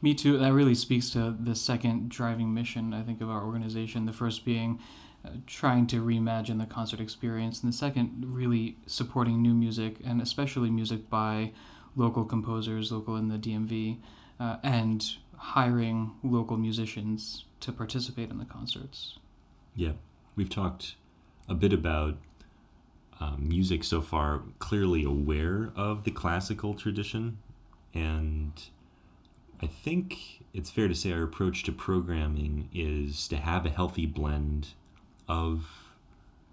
Me 0.01 0.13
too. 0.15 0.38
That 0.38 0.53
really 0.53 0.75
speaks 0.75 1.10
to 1.12 1.36
the 1.39 1.55
second 1.55 2.10
driving 2.10 2.53
mission, 2.53 2.93
I 2.93 3.03
think, 3.03 3.22
of 3.22 3.29
our 3.29 3.43
organization. 3.43 4.05
The 4.05 4.13
first 4.13 4.43
being 4.46 4.79
uh, 5.24 5.29
trying 5.46 5.86
to 5.88 6.03
reimagine 6.03 6.58
the 6.58 6.65
concert 6.65 7.00
experience, 7.00 7.62
and 7.62 7.72
the 7.72 7.77
second, 7.77 8.25
really 8.27 8.77
supporting 8.88 9.41
new 9.41 9.53
music, 9.53 9.98
and 10.03 10.20
especially 10.22 10.72
music 10.72 11.10
by 11.10 11.51
local 11.96 12.25
composers, 12.25 12.91
local 12.91 13.15
in 13.17 13.27
the 13.27 13.38
DMV, 13.38 13.98
uh, 14.39 14.58
and 14.63 15.17
hiring 15.38 16.12
local 16.24 16.58
musicians 16.58 17.46
to 17.60 17.72
participate 17.72 18.31
in 18.31 18.39
the 18.39 18.46
concerts. 18.46 19.20
Yeah, 19.75 19.91
we've 20.36 20.50
talked 20.50 20.96
a 21.48 21.53
bit 21.53 21.74
about 21.74 22.17
um, 23.20 23.48
music 23.48 23.84
so 23.84 24.01
far, 24.01 24.41
clearly 24.58 25.03
aware 25.03 25.72
of 25.75 26.03
the 26.03 26.12
classical 26.12 26.74
tradition, 26.74 27.38
and 27.93 28.51
I 29.62 29.68
think 29.68 30.44
it's 30.53 30.72
fair 30.72 30.88
to 30.88 30.96
say 30.96 31.12
our 31.12 31.24
approach 31.24 31.63
to 31.63 31.72
programming 31.72 32.70
is 32.74 33.27
to 33.27 33.38
have 33.38 33.65
a 33.65 33.70
healthy 33.70 34.06
blend 34.06 34.70
of 35.27 35.91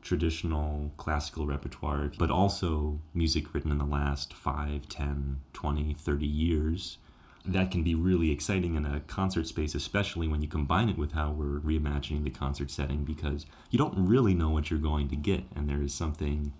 traditional 0.03 0.93
classical 0.97 1.47
repertoire, 1.47 2.13
but 2.19 2.31
also 2.31 3.01
music 3.15 3.53
written 3.55 3.71
in 3.71 3.79
the 3.79 3.85
last 3.85 4.35
5, 4.35 4.89
10, 4.89 5.41
20, 5.53 5.95
30 5.95 6.27
years. 6.27 6.99
That 7.45 7.71
can 7.71 7.83
be 7.83 7.95
really 7.95 8.31
exciting 8.31 8.75
in 8.75 8.85
a 8.85 9.01
concert 9.01 9.47
space, 9.47 9.75
especially 9.75 10.29
when 10.29 10.43
you 10.43 10.49
combine 10.49 10.91
it 10.91 10.99
with 10.99 11.13
how 11.13 11.31
we're 11.31 11.61
reimagining 11.61 12.25
the 12.25 12.31
concert 12.31 12.71
setting, 12.71 13.05
because 13.05 13.47
you 13.71 13.79
don't 13.79 14.07
really 14.07 14.35
know 14.35 14.51
what 14.51 14.71
you're 14.71 14.79
going 14.79 15.09
to 15.09 15.17
get, 15.17 15.45
and 15.57 15.69
there 15.69 15.83
is 15.83 15.95
something 15.95 16.53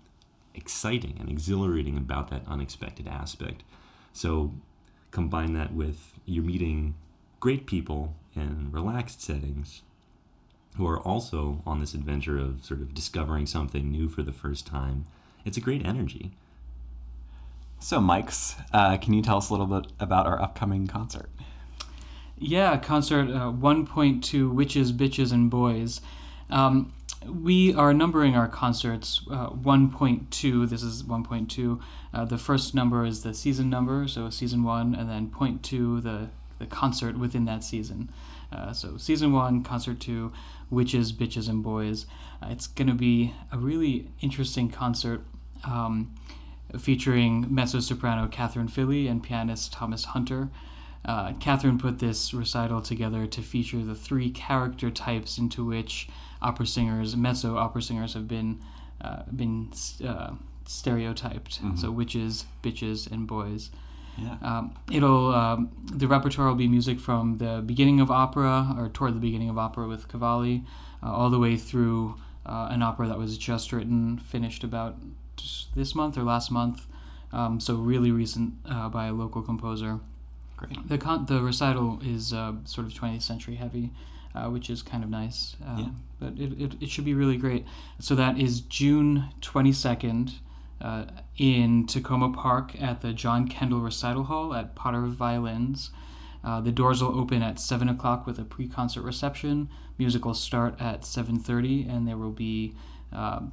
exciting 0.55 1.17
and 1.19 1.29
exhilarating 1.29 1.95
about 1.95 2.31
that 2.31 2.41
unexpected 2.47 3.07
aspect. 3.07 3.63
So 4.13 4.53
combine 5.11 5.53
that 5.53 5.73
with 5.73 6.19
you're 6.25 6.43
meeting 6.43 6.95
great 7.39 7.65
people 7.65 8.15
in 8.35 8.69
relaxed 8.71 9.21
settings 9.21 9.81
who 10.77 10.87
are 10.87 10.99
also 10.99 11.61
on 11.65 11.79
this 11.79 11.93
adventure 11.93 12.37
of 12.37 12.63
sort 12.63 12.79
of 12.81 12.93
discovering 12.93 13.45
something 13.45 13.91
new 13.91 14.07
for 14.07 14.21
the 14.21 14.31
first 14.31 14.67
time. 14.67 15.05
It's 15.45 15.57
a 15.57 15.61
great 15.61 15.85
energy. 15.85 16.31
So, 17.79 18.01
Mike's, 18.01 18.55
uh, 18.73 18.97
can 18.97 19.13
you 19.13 19.21
tell 19.21 19.37
us 19.37 19.49
a 19.49 19.53
little 19.53 19.65
bit 19.65 19.91
about 19.99 20.27
our 20.27 20.41
upcoming 20.41 20.85
concert? 20.85 21.29
Yeah, 22.37 22.77
concert 22.77 23.29
uh, 23.29 23.51
1.2 23.51 24.53
Witches, 24.53 24.91
Bitches, 24.91 25.31
and 25.31 25.49
Boys. 25.49 26.01
Um, 26.49 26.93
we 27.27 27.73
are 27.73 27.93
numbering 27.93 28.35
our 28.35 28.47
concerts 28.47 29.21
uh, 29.29 29.49
1.2. 29.49 30.69
This 30.69 30.83
is 30.83 31.03
1.2. 31.03 31.81
Uh, 32.13 32.25
the 32.25 32.37
first 32.37 32.73
number 32.73 33.05
is 33.05 33.23
the 33.23 33.33
season 33.33 33.69
number, 33.69 34.07
so 34.07 34.29
season 34.29 34.63
one, 34.63 34.95
and 34.95 35.09
then 35.09 35.29
point 35.29 35.61
two, 35.63 36.01
the, 36.01 36.29
the 36.59 36.65
concert 36.65 37.17
within 37.17 37.45
that 37.45 37.63
season. 37.63 38.09
Uh, 38.51 38.73
so 38.73 38.97
season 38.97 39.31
one, 39.31 39.63
concert 39.63 39.99
two, 39.99 40.31
Witches, 40.69 41.13
Bitches, 41.13 41.49
and 41.49 41.63
Boys. 41.63 42.05
Uh, 42.41 42.47
it's 42.49 42.67
going 42.67 42.87
to 42.87 42.93
be 42.93 43.33
a 43.51 43.57
really 43.57 44.07
interesting 44.21 44.69
concert. 44.69 45.21
Um, 45.65 46.15
featuring 46.77 47.47
mezzo 47.53 47.79
soprano 47.79 48.27
Catherine 48.27 48.67
Philly 48.67 49.07
and 49.07 49.23
pianist 49.23 49.73
Thomas 49.73 50.05
Hunter. 50.05 50.49
Uh, 51.05 51.33
Catherine 51.39 51.77
put 51.77 51.99
this 51.99 52.33
recital 52.33 52.81
together 52.81 53.25
to 53.25 53.41
feature 53.41 53.83
the 53.83 53.95
three 53.95 54.29
character 54.29 54.91
types 54.91 55.37
into 55.37 55.65
which 55.65 56.09
opera 56.41 56.65
singers, 56.67 57.15
mezzo 57.15 57.57
opera 57.57 57.81
singers, 57.81 58.13
have 58.13 58.27
been 58.27 58.59
uh, 59.01 59.23
been 59.33 59.71
uh, 60.05 60.31
stereotyped. 60.65 61.61
Mhm. 61.63 61.79
So 61.79 61.89
witches, 61.91 62.45
bitches, 62.61 63.09
and 63.09 63.25
boys. 63.27 63.71
Yeah. 64.17 64.35
Um, 64.41 64.75
it'll 64.91 65.33
um, 65.33 65.69
the 65.93 66.07
repertoire 66.07 66.47
will 66.49 66.55
be 66.55 66.67
music 66.67 66.99
from 66.99 67.37
the 67.37 67.63
beginning 67.65 68.01
of 68.01 68.11
opera 68.11 68.75
or 68.77 68.89
toward 68.89 69.15
the 69.15 69.19
beginning 69.19 69.49
of 69.49 69.57
opera 69.57 69.87
with 69.87 70.09
Cavalli, 70.09 70.65
uh, 71.01 71.11
all 71.11 71.29
the 71.29 71.39
way 71.39 71.55
through 71.55 72.15
uh, 72.45 72.67
an 72.71 72.81
opera 72.83 73.07
that 73.07 73.17
was 73.17 73.37
just 73.37 73.71
written, 73.71 74.17
finished 74.17 74.63
about 74.65 74.97
this 75.75 75.95
month 75.95 76.17
or 76.17 76.23
last 76.23 76.51
month. 76.51 76.85
Um, 77.31 77.59
so 77.59 77.75
really 77.75 78.11
recent 78.11 78.55
uh, 78.65 78.89
by 78.89 79.07
a 79.07 79.13
local 79.13 79.41
composer. 79.41 79.99
Great. 80.59 80.89
The 80.89 80.97
con- 80.97 81.25
the 81.25 81.41
recital 81.41 81.99
is 82.03 82.33
uh, 82.33 82.53
sort 82.65 82.85
of 82.85 82.93
20th 82.93 83.21
century 83.21 83.55
heavy, 83.55 83.91
uh, 84.35 84.49
which 84.49 84.69
is 84.69 84.81
kind 84.81 85.03
of 85.05 85.09
nice. 85.09 85.55
Um, 85.65 85.77
Yeah. 85.79 85.89
But 86.19 86.37
it, 86.37 86.61
it, 86.61 86.83
it 86.83 86.89
should 86.89 87.05
be 87.05 87.13
really 87.13 87.37
great. 87.37 87.65
So 87.99 88.13
that 88.15 88.37
is 88.37 88.59
June 88.59 89.29
22nd 89.41 90.33
uh, 90.81 91.05
in 91.37 91.85
Takoma 91.87 92.35
Park 92.35 92.79
at 92.81 92.99
the 93.01 93.13
John 93.13 93.47
Kendall 93.47 93.79
Recital 93.79 94.25
Hall 94.25 94.53
at 94.53 94.75
Potter 94.75 95.05
Violins. 95.05 95.91
Uh, 96.43 96.59
the 96.59 96.71
doors 96.71 97.01
will 97.01 97.17
open 97.17 97.41
at 97.41 97.57
7 97.59 97.87
o'clock 97.87 98.25
with 98.25 98.37
a 98.37 98.43
pre-concert 98.43 99.01
reception. 99.01 99.69
Music 99.97 100.25
will 100.25 100.33
start 100.33 100.75
at 100.79 101.01
7.30 101.03 101.89
and 101.89 102.07
there 102.07 102.17
will 102.17 102.31
be 102.31 102.73
um, 103.13 103.51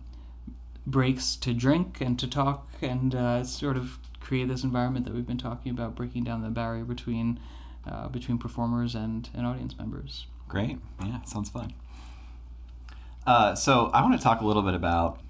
breaks 0.86 1.34
to 1.36 1.52
drink 1.52 2.00
and 2.00 2.18
to 2.18 2.28
talk 2.28 2.68
and 2.82 3.14
uh, 3.14 3.42
sort 3.44 3.76
of 3.76 3.98
create 4.26 4.48
this 4.48 4.64
environment 4.64 5.04
that 5.04 5.14
we've 5.14 5.26
been 5.26 5.38
talking 5.38 5.70
about, 5.70 5.94
breaking 5.94 6.24
down 6.24 6.42
the 6.42 6.50
barrier 6.50 6.84
between 6.84 7.38
uh, 7.86 8.08
between 8.08 8.36
performers 8.36 8.96
and, 8.96 9.28
and 9.32 9.46
audience 9.46 9.78
members. 9.78 10.26
Great. 10.48 10.78
Yeah, 11.00 11.22
sounds 11.22 11.48
fun. 11.50 11.72
Uh, 13.24 13.54
so 13.54 13.90
I 13.94 14.02
want 14.02 14.16
to 14.18 14.22
talk 14.22 14.40
a 14.40 14.46
little 14.46 14.62
bit 14.62 14.74
about 14.74 15.20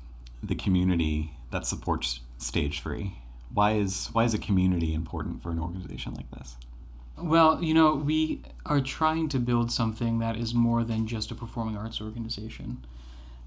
the 0.43 0.55
community 0.55 1.33
that 1.51 1.67
supports 1.67 2.21
Stage 2.39 2.81
Free. 2.81 3.19
Why 3.53 3.73
is 3.73 4.09
why 4.13 4.25
is 4.25 4.33
a 4.33 4.39
community 4.39 4.95
important 4.95 5.43
for 5.43 5.51
an 5.51 5.59
organization 5.59 6.15
like 6.15 6.31
this? 6.31 6.57
Well, 7.19 7.63
you 7.63 7.75
know, 7.75 7.95
we 7.95 8.43
are 8.65 8.81
trying 8.81 9.29
to 9.31 9.39
build 9.39 9.71
something 9.71 10.19
that 10.21 10.37
is 10.37 10.55
more 10.55 10.85
than 10.85 11.07
just 11.07 11.31
a 11.31 11.35
performing 11.35 11.77
arts 11.77 12.01
organization. 12.01 12.85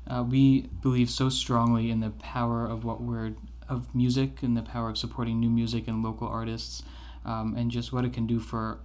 Uh, 0.07 0.23
we 0.27 0.61
believe 0.81 1.09
so 1.09 1.29
strongly 1.29 1.91
in 1.91 1.99
the 1.99 2.09
power 2.09 2.65
of 2.65 2.83
what 2.83 3.01
we're 3.01 3.33
of 3.69 3.93
music 3.93 4.43
and 4.43 4.57
the 4.57 4.61
power 4.61 4.89
of 4.89 4.97
supporting 4.97 5.39
new 5.39 5.49
music 5.49 5.88
and 5.88 6.03
local 6.03 6.27
artists, 6.27 6.83
um, 7.25 7.55
and 7.55 7.71
just 7.71 7.93
what 7.93 8.03
it 8.03 8.11
can 8.11 8.27
do 8.27 8.39
for 8.39 8.79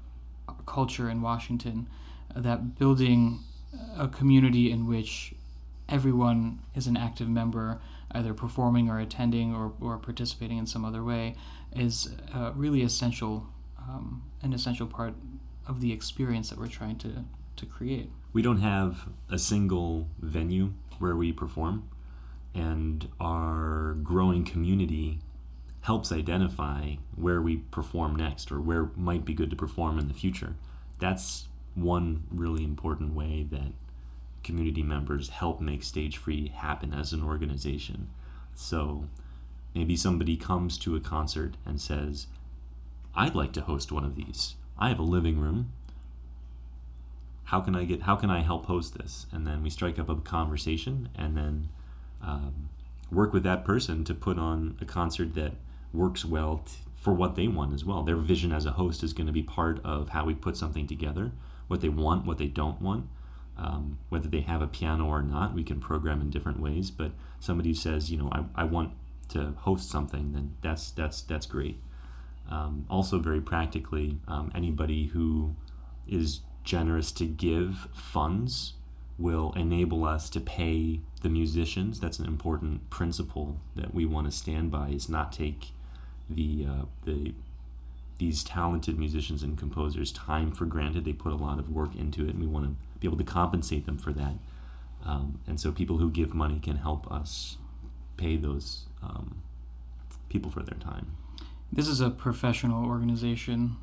culture 0.67 1.09
in 1.11 1.23
Washington. 1.23 1.89
uh, 2.35 2.41
that 2.41 2.79
building 2.79 3.41
a 3.99 4.09
community 4.09 4.71
in 4.71 4.87
which 4.87 5.35
everyone 5.89 6.61
is 6.75 6.87
an 6.87 6.97
active 6.97 7.29
member, 7.29 7.81
either 8.13 8.33
performing 8.33 8.89
or 8.89 9.01
attending 9.01 9.55
or, 9.55 9.73
or 9.81 9.99
participating 9.99 10.59
in 10.59 10.67
some 10.67 10.85
other 10.85 11.03
way, 11.03 11.35
is 11.77 12.11
uh, 12.35 12.53
really 12.55 12.83
essential, 12.83 13.47
um, 13.79 14.23
an 14.43 14.53
essential 14.53 14.87
part 14.87 15.15
of 15.67 15.81
the 15.81 15.93
experience 15.93 16.51
that 16.51 16.59
we're 16.59 16.69
trying 16.69 16.97
to, 16.97 17.25
to 17.57 17.67
create. 17.67 18.11
We 18.33 18.43
don't 18.43 18.61
have 18.61 19.09
a 19.31 19.39
single 19.39 20.09
venue 20.21 20.73
where 20.99 21.17
we 21.17 21.33
perform, 21.33 21.89
and 22.55 23.09
our 23.21 23.97
growing 24.03 24.45
community 24.45 25.21
helps 25.83 26.13
identify 26.13 26.95
where 27.15 27.43
we 27.43 27.57
perform 27.57 28.17
next 28.17 28.51
or 28.51 28.61
where 28.61 28.91
might 28.97 29.25
be 29.25 29.35
good 29.35 29.51
to 29.51 29.57
perform 29.57 29.99
in 29.99 30.09
the 30.09 30.15
future. 30.15 30.55
That's 30.99 31.49
one 31.75 32.25
really 32.31 32.65
important 32.65 33.15
way 33.15 33.47
that 33.51 33.73
community 34.43 34.83
members 34.83 35.31
help 35.31 35.61
make 35.61 35.83
Stage 35.83 36.17
Free 36.17 36.49
happen 36.49 36.95
as 36.95 37.13
an 37.13 37.23
organization. 37.23 38.09
So 38.55 39.09
maybe 39.75 39.97
somebody 39.97 40.37
comes 40.37 40.79
to 40.79 40.97
a 40.97 41.01
concert 41.01 41.55
and 41.67 41.81
says, 41.81 42.29
I'd 43.15 43.35
like 43.35 43.53
to 43.55 43.63
host 43.63 43.93
one 43.93 44.05
of 44.05 44.17
these. 44.17 44.55
I 44.79 44.89
have 44.89 44.99
a 44.99 45.03
living 45.03 45.39
room 45.39 45.73
how 47.45 47.61
can 47.61 47.77
I 47.77 47.85
get 47.85 48.03
how 48.03 48.17
can 48.17 48.31
I 48.31 48.41
help 48.41 48.67
host 48.67 48.97
this? 48.99 49.27
And 49.33 49.47
then 49.47 49.63
we 49.63 49.71
strike 49.71 49.99
up 49.99 50.09
a 50.09 50.17
conversation 50.17 51.09
and 51.15 51.37
then 51.37 51.69
um, 52.35 52.69
work 53.11 53.33
with 53.33 53.43
that 53.45 53.65
person 53.65 54.05
to 54.05 54.15
put 54.15 54.39
on 54.39 54.77
a 54.81 54.85
concert 54.85 55.35
that 55.35 55.53
works 55.93 56.25
well 56.25 56.63
t- 56.67 56.73
for 56.97 57.13
what 57.13 57.37
they 57.37 57.49
want 57.49 57.73
as 57.73 57.85
well. 57.85 58.03
Their 58.03 58.17
vision 58.17 58.53
as 58.53 58.67
a 58.67 58.73
host 58.73 59.03
is 59.03 59.13
going 59.13 59.27
to 59.27 59.33
be 59.33 59.43
part 59.43 59.85
of 59.85 60.11
how 60.11 60.25
we 60.25 60.35
put 60.35 60.57
something 60.57 60.87
together. 60.87 61.33
What 61.69 61.81
they 61.81 61.89
want, 61.89 62.27
what 62.27 62.39
they 62.39 62.47
don't 62.47 62.81
want, 62.81 63.07
um, 63.57 63.99
whether 64.09 64.29
they 64.29 64.41
have 64.41 64.63
a 64.63 64.67
piano 64.67 65.07
or 65.07 65.23
not, 65.23 65.55
we 65.55 65.63
can 65.63 65.81
program 65.81 66.21
in 66.21 66.31
different 66.31 66.61
ways. 66.61 66.91
But 66.91 67.13
somebody 67.41 67.75
says, 67.75 68.11
you 68.11 68.19
know, 68.19 68.29
I, 68.33 68.63
I 68.63 68.65
want 68.65 68.93
to 69.31 69.55
host 69.59 69.91
something, 69.91 70.33
then 70.33 70.57
that's 70.61 70.91
that's 70.91 71.23
that's 71.23 71.47
great. 71.47 71.79
Um, 72.51 72.85
also, 72.91 73.19
very 73.19 73.41
practically, 73.41 74.19
um, 74.29 74.53
anybody 74.55 75.07
who 75.07 75.55
is 76.07 76.41
generous 76.63 77.13
to 77.13 77.25
give 77.25 77.89
funds 77.95 78.75
will 79.19 79.53
enable 79.57 80.05
us 80.05 80.29
to 80.31 80.41
pay 80.41 81.01
the 81.23 81.29
musicians. 81.29 82.01
That's 82.01 82.19
an 82.19 82.27
important 82.27 82.91
principle 82.91 83.61
that 83.77 83.95
we 83.95 84.05
want 84.05 84.27
to 84.27 84.37
stand 84.37 84.71
by. 84.71 84.89
Is 84.89 85.09
not 85.09 85.33
take 85.33 85.69
the 86.29 86.67
uh, 86.69 86.85
the 87.05 87.35
these 88.19 88.45
talented 88.45 88.99
musicians 88.99 89.43
and 89.43 89.59
composers 89.59 90.13
time 90.13 90.53
for 90.53 90.67
granted. 90.67 91.05
They 91.05 91.13
put 91.13 91.33
a 91.33 91.37
lot 91.37 91.59
of 91.59 91.71
work 91.71 91.95
into 91.97 92.25
it, 92.25 92.31
and 92.31 92.41
we 92.41 92.47
want 92.47 92.67
to 92.67 92.75
be 93.01 93.07
able 93.07 93.19
to 93.19 93.25
compensate 93.25 93.87
them 93.87 93.99
for 93.99 94.13
that. 94.13 94.35
Um, 95.05 95.41
and 95.47 95.61
so, 95.61 95.73
people 95.73 95.99
who 95.99 96.11
give 96.11 96.35
money 96.35 96.59
can 96.61 96.77
help 96.77 97.11
us 97.11 97.59
pay 98.17 98.37
those 98.37 98.85
um, 99.03 99.43
people 100.29 100.51
for 100.51 100.63
their 100.63 100.79
time. 100.79 101.17
This 101.73 101.89
is 101.89 102.01
a 102.01 102.11
professional 102.11 102.87
organization, 102.87 103.77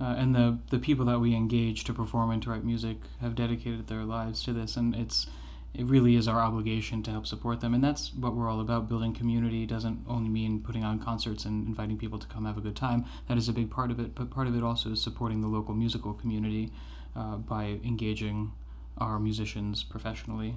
uh, 0.00 0.14
and 0.16 0.34
the 0.34 0.58
the 0.70 0.78
people 0.78 1.04
that 1.06 1.20
we 1.20 1.34
engage 1.34 1.84
to 1.84 1.92
perform 1.92 2.30
and 2.30 2.42
to 2.42 2.50
write 2.50 2.64
music 2.64 2.96
have 3.20 3.34
dedicated 3.34 3.86
their 3.86 4.04
lives 4.04 4.42
to 4.44 4.52
this, 4.52 4.76
and 4.76 4.94
it's 4.94 5.26
it 5.74 5.86
really 5.86 6.16
is 6.16 6.26
our 6.26 6.40
obligation 6.40 7.02
to 7.04 7.10
help 7.10 7.26
support 7.26 7.60
them, 7.60 7.74
and 7.74 7.84
that's 7.84 8.12
what 8.14 8.34
we're 8.34 8.48
all 8.48 8.60
about. 8.60 8.88
Building 8.88 9.14
community 9.14 9.66
doesn't 9.66 10.04
only 10.08 10.28
mean 10.28 10.60
putting 10.60 10.84
on 10.84 10.98
concerts 10.98 11.44
and 11.44 11.66
inviting 11.68 11.96
people 11.96 12.18
to 12.18 12.26
come 12.26 12.44
have 12.44 12.58
a 12.58 12.60
good 12.60 12.74
time. 12.74 13.04
That 13.28 13.38
is 13.38 13.48
a 13.48 13.52
big 13.52 13.70
part 13.70 13.90
of 13.90 14.00
it, 14.00 14.14
but 14.14 14.30
part 14.30 14.48
of 14.48 14.56
it 14.56 14.64
also 14.64 14.90
is 14.90 15.00
supporting 15.00 15.42
the 15.42 15.46
local 15.46 15.74
musical 15.74 16.12
community 16.12 16.72
uh, 17.14 17.36
by 17.36 17.78
engaging 17.84 18.52
our 18.98 19.20
musicians 19.20 19.84
professionally. 19.84 20.56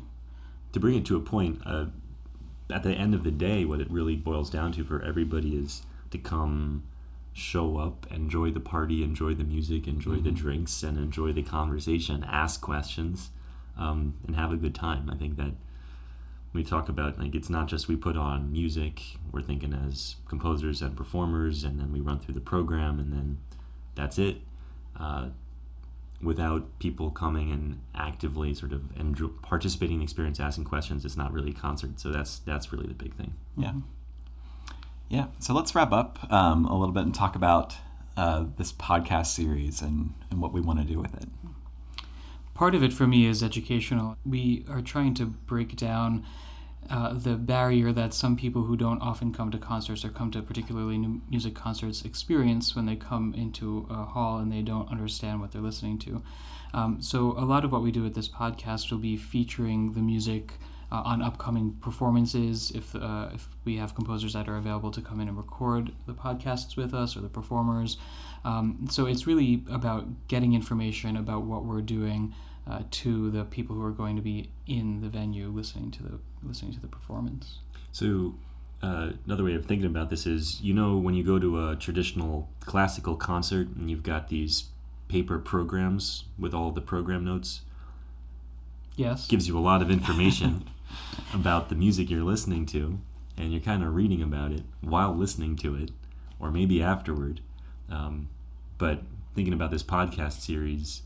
To 0.72 0.80
bring 0.80 0.96
it 0.96 1.06
to 1.06 1.16
a 1.16 1.20
point, 1.20 1.62
uh, 1.66 1.86
at 2.72 2.82
the 2.82 2.94
end 2.94 3.14
of 3.14 3.24
the 3.24 3.32
day, 3.32 3.66
what 3.66 3.80
it 3.80 3.92
really 3.92 4.16
boils 4.16 4.50
down 4.50 4.72
to 4.74 4.84
for 4.84 5.02
everybody 5.04 5.56
is 5.56 5.84
to 6.10 6.18
come 6.18 6.84
show 7.34 7.78
up, 7.78 8.06
enjoy 8.12 8.52
the 8.52 8.60
party, 8.60 9.04
enjoy 9.04 9.34
the 9.34 9.44
music, 9.44 9.88
enjoy 9.88 10.18
the 10.18 10.32
drinks, 10.32 10.84
and 10.84 10.98
enjoy 10.98 11.34
the 11.34 11.44
conversation, 11.44 12.24
ask 12.28 12.62
questions, 12.62 13.32
um, 13.78 14.14
and 14.26 14.36
have 14.36 14.52
a 14.52 14.56
good 14.56 14.76
time. 14.76 15.10
I 15.10 15.16
think 15.16 15.38
that 15.38 15.54
we 16.54 16.64
talk 16.64 16.88
about 16.88 17.20
like 17.20 17.34
it's 17.34 17.50
not 17.50 17.68
just 17.68 17.88
we 17.88 17.96
put 17.96 18.16
on 18.16 18.52
music, 18.52 19.02
we're 19.32 19.42
thinking 19.42 19.74
as 19.74 20.18
composers 20.28 20.82
and 20.82 20.96
performers, 20.96 21.64
and 21.64 21.80
then 21.80 21.92
we 21.92 22.00
run 22.00 22.20
through 22.20 22.36
the 22.36 22.42
program, 22.42 23.00
and 23.00 23.12
then 23.12 23.40
that's 23.96 24.20
it. 24.20 24.38
Uh, 25.00 25.30
without 26.22 26.80
people 26.80 27.12
coming 27.12 27.52
and 27.52 27.82
actively 27.96 28.54
sort 28.54 28.72
of 28.72 28.84
and 28.98 29.20
participating 29.42 29.96
in 29.96 30.00
the 30.00 30.04
experience, 30.04 30.40
asking 30.40 30.64
questions, 30.64 31.04
it's 31.04 31.18
not 31.18 31.34
really 31.34 31.52
a 31.52 31.56
concert. 31.56 32.00
So 32.00 32.12
that's 32.12 32.40
that's 32.40 32.72
really 32.72 32.88
the 32.88 32.94
big 32.94 33.16
thing. 33.16 33.34
Yeah. 33.58 33.74
Yeah. 35.10 35.28
So 35.40 35.54
let's 35.54 35.76
wrap 35.76 35.92
up 35.92 36.32
um, 36.32 36.66
a 36.66 36.78
little 36.78 36.94
bit 36.94 37.04
and 37.04 37.14
talk 37.14 37.36
about 37.36 37.76
uh, 38.18 38.46
this 38.58 38.72
podcast 38.72 39.28
series 39.28 39.82
and, 39.82 40.14
and 40.32 40.42
what 40.42 40.54
we 40.54 40.62
want 40.62 40.80
to 40.80 40.86
do 40.86 41.00
with 41.00 41.14
it. 41.16 41.28
Part 42.54 42.76
of 42.76 42.84
it 42.84 42.94
for 42.94 43.08
me 43.08 43.26
is 43.26 43.42
educational. 43.42 44.18
We 44.26 44.66
are 44.70 44.82
trying 44.82 45.16
to 45.16 45.26
break 45.26 45.76
down 45.76 46.24
uh, 46.90 47.14
the 47.14 47.36
barrier 47.36 47.92
that 47.94 48.14
some 48.14 48.36
people 48.36 48.64
who 48.64 48.76
don't 48.76 49.02
often 49.02 49.34
come 49.34 49.50
to 49.52 49.58
concerts 49.58 50.04
or 50.04 50.10
come 50.10 50.30
to 50.32 50.42
particularly 50.42 50.98
new 50.98 51.22
music 51.30 51.56
concerts 51.56 52.04
experience 52.04 52.76
when 52.76 52.86
they 52.86 52.96
come 52.96 53.34
into 53.36 53.88
a 53.90 54.04
hall 54.04 54.40
and 54.40 54.52
they 54.52 54.62
don't 54.62 54.90
understand 54.92 55.40
what 55.40 55.52
they're 55.52 55.62
listening 55.62 55.98
to. 55.98 56.22
Um, 56.74 57.02
so, 57.02 57.32
a 57.38 57.46
lot 57.46 57.64
of 57.64 57.72
what 57.72 57.84
we 57.84 57.92
do 57.92 58.02
with 58.02 58.16
this 58.16 58.28
podcast 58.28 58.92
will 58.92 58.98
be 58.98 59.16
featuring 59.16 59.94
the 59.94 60.02
music 60.02 60.54
uh, 60.94 61.02
on 61.04 61.22
upcoming 61.22 61.74
performances. 61.82 62.72
If, 62.76 62.96
uh, 62.96 63.30
if 63.34 63.50
we 63.66 63.76
have 63.78 63.96
composers 63.96 64.34
that 64.34 64.48
are 64.48 64.58
available 64.58 64.92
to 64.92 65.02
come 65.02 65.20
in 65.20 65.28
and 65.28 65.36
record 65.36 65.92
the 66.06 66.14
podcasts 66.14 66.78
with 66.78 66.94
us 66.94 67.18
or 67.18 67.22
the 67.22 67.30
performers. 67.30 67.98
Um, 68.46 68.88
so, 68.90 69.06
it's 69.08 69.26
really 69.26 69.64
about 69.70 70.06
getting 70.28 70.54
information 70.54 71.18
about 71.18 71.44
what 71.44 71.66
we're 71.66 71.82
doing 71.82 72.34
uh, 72.70 72.84
to 72.92 73.32
the 73.32 73.44
people 73.46 73.76
who 73.76 73.84
are 73.84 73.92
going 73.92 74.16
to 74.16 74.22
be 74.22 74.50
in 74.68 75.02
the 75.02 75.10
venue 75.10 75.48
listening 75.48 75.92
to 75.92 76.04
the 76.04 76.20
listening 76.44 76.74
to 76.74 76.80
the 76.80 76.88
performance. 76.88 77.60
So 77.92 78.36
uh, 78.82 79.12
another 79.26 79.44
way 79.44 79.54
of 79.56 79.66
thinking 79.66 79.86
about 79.88 80.10
this 80.10 80.26
is, 80.26 80.62
you 80.62 80.74
know, 80.74 80.98
when 80.98 81.14
you 81.14 81.24
go 81.24 81.40
to 81.40 81.70
a 81.70 81.76
traditional 81.76 82.50
classical 82.62 83.16
concert 83.16 83.68
and 83.76 83.90
you've 83.90 84.04
got 84.04 84.30
these 84.30 84.66
paper 85.08 85.40
programs 85.40 86.26
with 86.38 86.54
all 86.54 86.72
the 86.72 86.82
program 86.82 87.24
notes, 87.24 87.62
Yes. 88.96 89.28
gives 89.28 89.48
you 89.48 89.58
a 89.58 89.62
lot 89.62 89.82
of 89.82 89.90
information 89.90 90.70
about 91.34 91.70
the 91.70 91.76
music 91.76 92.10
you're 92.10 92.24
listening 92.24 92.66
to, 92.68 93.00
and 93.38 93.52
you're 93.52 93.62
kind 93.62 93.84
of 93.84 93.96
reading 93.96 94.22
about 94.22 94.52
it 94.52 94.64
while 94.82 95.14
listening 95.14 95.56
to 95.58 95.76
it, 95.76 95.92
or 96.40 96.52
maybe 96.52 96.82
afterward. 96.82 97.42
Um, 97.90 98.30
but 98.78 99.02
thinking 99.36 99.54
about 99.54 99.72
this 99.72 99.84
podcast 99.84 100.42
series, 100.42 101.04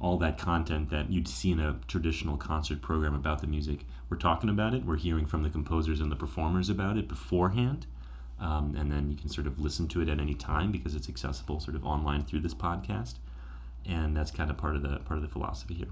all 0.00 0.18
that 0.18 0.36
content 0.36 0.90
that 0.90 1.10
you'd 1.10 1.28
see 1.28 1.52
in 1.52 1.60
a 1.60 1.78
traditional 1.86 2.36
concert 2.36 2.82
program 2.82 3.14
about 3.14 3.40
the 3.40 3.46
music, 3.46 3.86
we're 4.10 4.16
talking 4.16 4.50
about 4.50 4.74
it. 4.74 4.84
We're 4.84 4.96
hearing 4.96 5.26
from 5.26 5.42
the 5.42 5.50
composers 5.50 6.00
and 6.00 6.10
the 6.10 6.16
performers 6.16 6.68
about 6.68 6.98
it 6.98 7.08
beforehand. 7.08 7.86
Um, 8.40 8.74
and 8.76 8.90
then 8.90 9.10
you 9.10 9.16
can 9.16 9.28
sort 9.28 9.46
of 9.46 9.60
listen 9.60 9.86
to 9.88 10.02
it 10.02 10.08
at 10.08 10.18
any 10.18 10.34
time 10.34 10.72
because 10.72 10.96
it's 10.96 11.08
accessible 11.08 11.60
sort 11.60 11.76
of 11.76 11.86
online 11.86 12.24
through 12.24 12.40
this 12.40 12.54
podcast. 12.54 13.14
And 13.86 14.16
that's 14.16 14.32
kind 14.32 14.50
of 14.50 14.56
part 14.56 14.74
of 14.74 14.82
the 14.82 14.98
part 14.98 15.16
of 15.16 15.22
the 15.22 15.28
philosophy 15.28 15.74
here. 15.74 15.88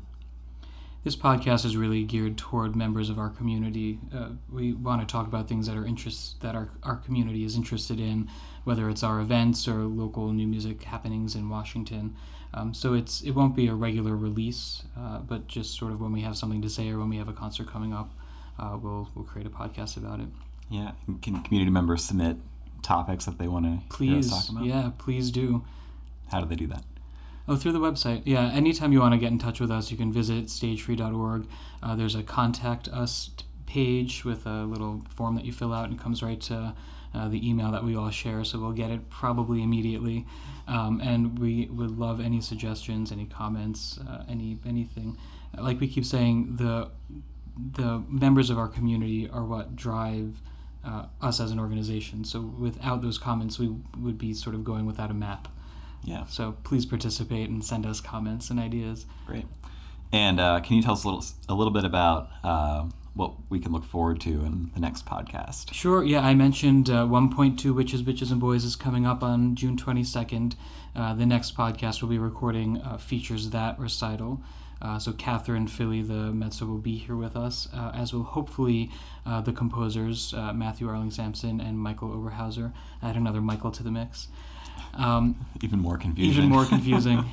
This 1.02 1.16
podcast 1.16 1.64
is 1.64 1.78
really 1.78 2.04
geared 2.04 2.36
toward 2.36 2.76
members 2.76 3.08
of 3.08 3.18
our 3.18 3.30
community. 3.30 3.98
Uh, 4.14 4.30
we 4.50 4.74
want 4.74 5.00
to 5.00 5.10
talk 5.10 5.26
about 5.26 5.48
things 5.48 5.66
that 5.66 5.74
are 5.76 5.86
interests 5.86 6.34
that 6.40 6.54
our, 6.54 6.68
our 6.82 6.96
community 6.96 7.42
is 7.42 7.56
interested 7.56 7.98
in, 7.98 8.28
whether 8.64 8.90
it's 8.90 9.02
our 9.02 9.20
events 9.20 9.66
or 9.66 9.84
local 9.84 10.30
new 10.30 10.46
music 10.46 10.82
happenings 10.82 11.36
in 11.36 11.48
Washington. 11.48 12.14
Um, 12.52 12.74
so 12.74 12.92
it's 12.92 13.22
it 13.22 13.30
won't 13.30 13.56
be 13.56 13.68
a 13.68 13.74
regular 13.74 14.14
release, 14.14 14.82
uh, 14.98 15.20
but 15.20 15.46
just 15.46 15.78
sort 15.78 15.92
of 15.92 16.02
when 16.02 16.12
we 16.12 16.20
have 16.20 16.36
something 16.36 16.60
to 16.60 16.68
say 16.68 16.90
or 16.90 16.98
when 16.98 17.08
we 17.08 17.16
have 17.16 17.28
a 17.28 17.32
concert 17.32 17.68
coming 17.70 17.94
up, 17.94 18.12
uh, 18.58 18.76
we'll 18.80 19.08
we'll 19.14 19.24
create 19.24 19.46
a 19.46 19.50
podcast 19.50 19.96
about 19.96 20.20
it. 20.20 20.28
Yeah. 20.68 20.92
Can 21.22 21.42
community 21.42 21.70
members 21.70 22.04
submit 22.04 22.36
topics 22.82 23.24
that 23.24 23.38
they 23.38 23.48
want 23.48 23.64
to 23.64 23.78
Please, 23.88 24.28
talk 24.30 24.48
about? 24.50 24.64
yeah, 24.64 24.90
please 24.98 25.30
do. 25.30 25.64
How 26.30 26.40
do 26.40 26.46
they 26.46 26.56
do 26.56 26.66
that? 26.66 26.84
Oh, 27.50 27.56
through 27.56 27.72
the 27.72 27.80
website. 27.80 28.22
Yeah, 28.26 28.48
anytime 28.52 28.92
you 28.92 29.00
want 29.00 29.12
to 29.12 29.18
get 29.18 29.32
in 29.32 29.38
touch 29.40 29.58
with 29.58 29.72
us, 29.72 29.90
you 29.90 29.96
can 29.96 30.12
visit 30.12 30.44
stagefree.org. 30.44 31.48
Uh, 31.82 31.96
there's 31.96 32.14
a 32.14 32.22
contact 32.22 32.86
us 32.86 33.30
page 33.66 34.24
with 34.24 34.46
a 34.46 34.62
little 34.62 35.02
form 35.16 35.34
that 35.34 35.44
you 35.44 35.50
fill 35.50 35.72
out 35.72 35.86
and 35.86 35.94
it 35.94 36.00
comes 36.00 36.22
right 36.22 36.40
to 36.42 36.72
uh, 37.12 37.28
the 37.28 37.50
email 37.50 37.72
that 37.72 37.82
we 37.82 37.96
all 37.96 38.08
share, 38.08 38.44
so 38.44 38.60
we'll 38.60 38.70
get 38.70 38.92
it 38.92 39.10
probably 39.10 39.64
immediately. 39.64 40.24
Um, 40.68 41.00
and 41.00 41.36
we 41.40 41.66
would 41.72 41.98
love 41.98 42.20
any 42.20 42.40
suggestions, 42.40 43.10
any 43.10 43.26
comments, 43.26 43.98
uh, 44.08 44.22
any 44.28 44.56
anything. 44.64 45.18
Like 45.58 45.80
we 45.80 45.88
keep 45.88 46.04
saying, 46.04 46.54
the 46.54 46.88
the 47.72 48.00
members 48.08 48.50
of 48.50 48.58
our 48.58 48.68
community 48.68 49.28
are 49.28 49.44
what 49.44 49.74
drive 49.74 50.40
uh, 50.84 51.06
us 51.20 51.40
as 51.40 51.50
an 51.50 51.58
organization. 51.58 52.22
So 52.22 52.42
without 52.42 53.02
those 53.02 53.18
comments, 53.18 53.58
we 53.58 53.74
would 53.98 54.18
be 54.18 54.34
sort 54.34 54.54
of 54.54 54.62
going 54.62 54.86
without 54.86 55.10
a 55.10 55.14
map. 55.14 55.48
Yeah. 56.04 56.26
So 56.26 56.56
please 56.64 56.86
participate 56.86 57.48
and 57.50 57.64
send 57.64 57.86
us 57.86 58.00
comments 58.00 58.50
and 58.50 58.58
ideas. 58.58 59.06
Great. 59.26 59.46
And 60.12 60.40
uh, 60.40 60.60
can 60.60 60.76
you 60.76 60.82
tell 60.82 60.94
us 60.94 61.04
a 61.04 61.08
little 61.08 61.24
a 61.48 61.54
little 61.54 61.72
bit 61.72 61.84
about 61.84 62.30
uh, 62.42 62.86
what 63.14 63.32
we 63.48 63.60
can 63.60 63.72
look 63.72 63.84
forward 63.84 64.20
to 64.22 64.30
in 64.30 64.70
the 64.74 64.80
next 64.80 65.06
podcast? 65.06 65.72
Sure. 65.72 66.02
Yeah, 66.02 66.20
I 66.20 66.34
mentioned 66.34 66.90
uh, 66.90 67.06
1.2 67.06 67.74
Witches, 67.74 68.02
Bitches, 68.02 68.30
and 68.32 68.40
Boys 68.40 68.64
is 68.64 68.76
coming 68.76 69.06
up 69.06 69.22
on 69.22 69.54
June 69.54 69.76
22nd. 69.76 70.54
Uh, 70.96 71.14
the 71.14 71.26
next 71.26 71.56
podcast 71.56 72.02
we'll 72.02 72.10
be 72.10 72.18
recording 72.18 72.78
uh, 72.78 72.98
features 72.98 73.50
that 73.50 73.78
recital. 73.78 74.42
Uh, 74.82 74.98
so 74.98 75.12
Catherine 75.12 75.66
Philly, 75.66 76.00
the 76.02 76.32
mezzo, 76.32 76.64
will 76.64 76.78
be 76.78 76.96
here 76.96 77.16
with 77.16 77.36
us, 77.36 77.68
uh, 77.74 77.92
as 77.94 78.14
will 78.14 78.22
hopefully 78.22 78.90
uh, 79.26 79.40
the 79.40 79.52
composers 79.52 80.32
uh, 80.32 80.52
Matthew 80.54 80.88
Arling 80.88 81.10
Sampson 81.10 81.60
and 81.60 81.78
Michael 81.78 82.08
Oberhauser. 82.08 82.72
Add 83.02 83.16
another 83.16 83.42
Michael 83.42 83.70
to 83.72 83.82
the 83.82 83.90
mix. 83.90 84.28
Um, 84.94 85.46
Even 85.62 85.78
more 85.80 85.96
confusion. 85.96 86.32
even 86.32 86.48
more 86.50 86.64
confusing. 86.74 87.24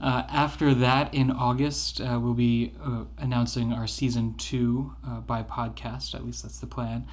uh, 0.00 0.22
after 0.28 0.74
that, 0.74 1.12
in 1.12 1.30
August, 1.30 2.00
uh, 2.00 2.18
we'll 2.22 2.34
be 2.34 2.72
uh, 2.84 3.04
announcing 3.18 3.72
our 3.72 3.86
season 3.86 4.34
two 4.34 4.94
uh, 5.06 5.20
by 5.20 5.42
podcast. 5.42 6.14
At 6.14 6.24
least 6.24 6.42
that's 6.42 6.58
the 6.60 6.66
plan. 6.66 7.06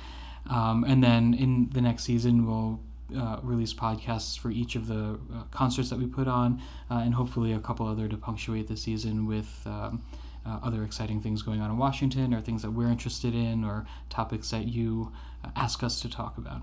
Um, 0.50 0.84
and 0.86 1.04
then 1.04 1.34
in 1.34 1.70
the 1.74 1.82
next 1.82 2.04
season, 2.04 2.46
we'll 2.46 2.80
uh, 3.18 3.40
release 3.42 3.74
podcasts 3.74 4.38
for 4.38 4.52
each 4.52 4.76
of 4.76 4.88
the 4.88 5.20
uh, 5.34 5.44
concerts 5.52 5.90
that 5.90 5.98
we 6.00 6.06
put 6.06 6.28
on, 6.28 6.62
uh, 6.92 6.96
and 7.00 7.14
hopefully 7.16 7.52
a 7.54 7.60
couple 7.60 7.88
other 7.88 8.08
to 8.08 8.18
punctuate 8.18 8.68
the 8.68 8.78
season 8.78 9.26
with. 9.28 9.62
Um, 9.66 10.04
uh, 10.46 10.60
other 10.64 10.86
exciting 10.86 11.20
things 11.20 11.42
going 11.42 11.60
on 11.60 11.70
in 11.70 11.78
Washington, 11.78 12.34
or 12.34 12.40
things 12.40 12.62
that 12.62 12.72
we're 12.72 12.88
interested 12.88 13.36
in, 13.36 13.66
or 13.66 13.86
topics 14.10 14.50
that 14.52 14.66
you 14.66 15.12
ask 15.58 15.84
us 15.84 16.00
to 16.00 16.08
talk 16.08 16.38
about. 16.38 16.62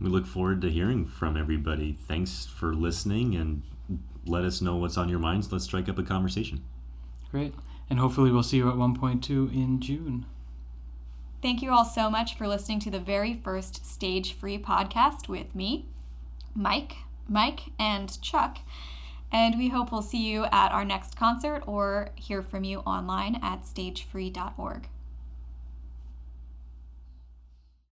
We 0.00 0.08
look 0.08 0.26
forward 0.26 0.60
to 0.62 0.70
hearing 0.70 1.06
from 1.06 1.36
everybody. 1.36 1.92
Thanks 1.92 2.46
for 2.46 2.74
listening 2.74 3.34
and 3.34 3.62
let 4.26 4.44
us 4.44 4.60
know 4.60 4.76
what's 4.76 4.96
on 4.96 5.08
your 5.08 5.18
minds. 5.18 5.50
Let's 5.50 5.64
strike 5.64 5.88
up 5.88 5.98
a 5.98 6.02
conversation. 6.02 6.62
Great. 7.30 7.54
And 7.88 7.98
hopefully, 7.98 8.30
we'll 8.30 8.42
see 8.42 8.58
you 8.58 8.68
at 8.68 8.74
1.2 8.74 9.54
in 9.54 9.80
June. 9.80 10.26
Thank 11.40 11.62
you 11.62 11.70
all 11.70 11.84
so 11.84 12.10
much 12.10 12.36
for 12.36 12.48
listening 12.48 12.80
to 12.80 12.90
the 12.90 12.98
very 12.98 13.34
first 13.34 13.86
Stage 13.86 14.32
Free 14.32 14.58
podcast 14.58 15.28
with 15.28 15.54
me, 15.54 15.86
Mike, 16.54 16.96
Mike, 17.28 17.60
and 17.78 18.20
Chuck. 18.20 18.58
And 19.30 19.58
we 19.58 19.68
hope 19.68 19.92
we'll 19.92 20.02
see 20.02 20.26
you 20.26 20.44
at 20.46 20.72
our 20.72 20.84
next 20.84 21.16
concert 21.16 21.62
or 21.66 22.10
hear 22.16 22.42
from 22.42 22.64
you 22.64 22.78
online 22.80 23.38
at 23.42 23.62
stagefree.org. 23.62 24.88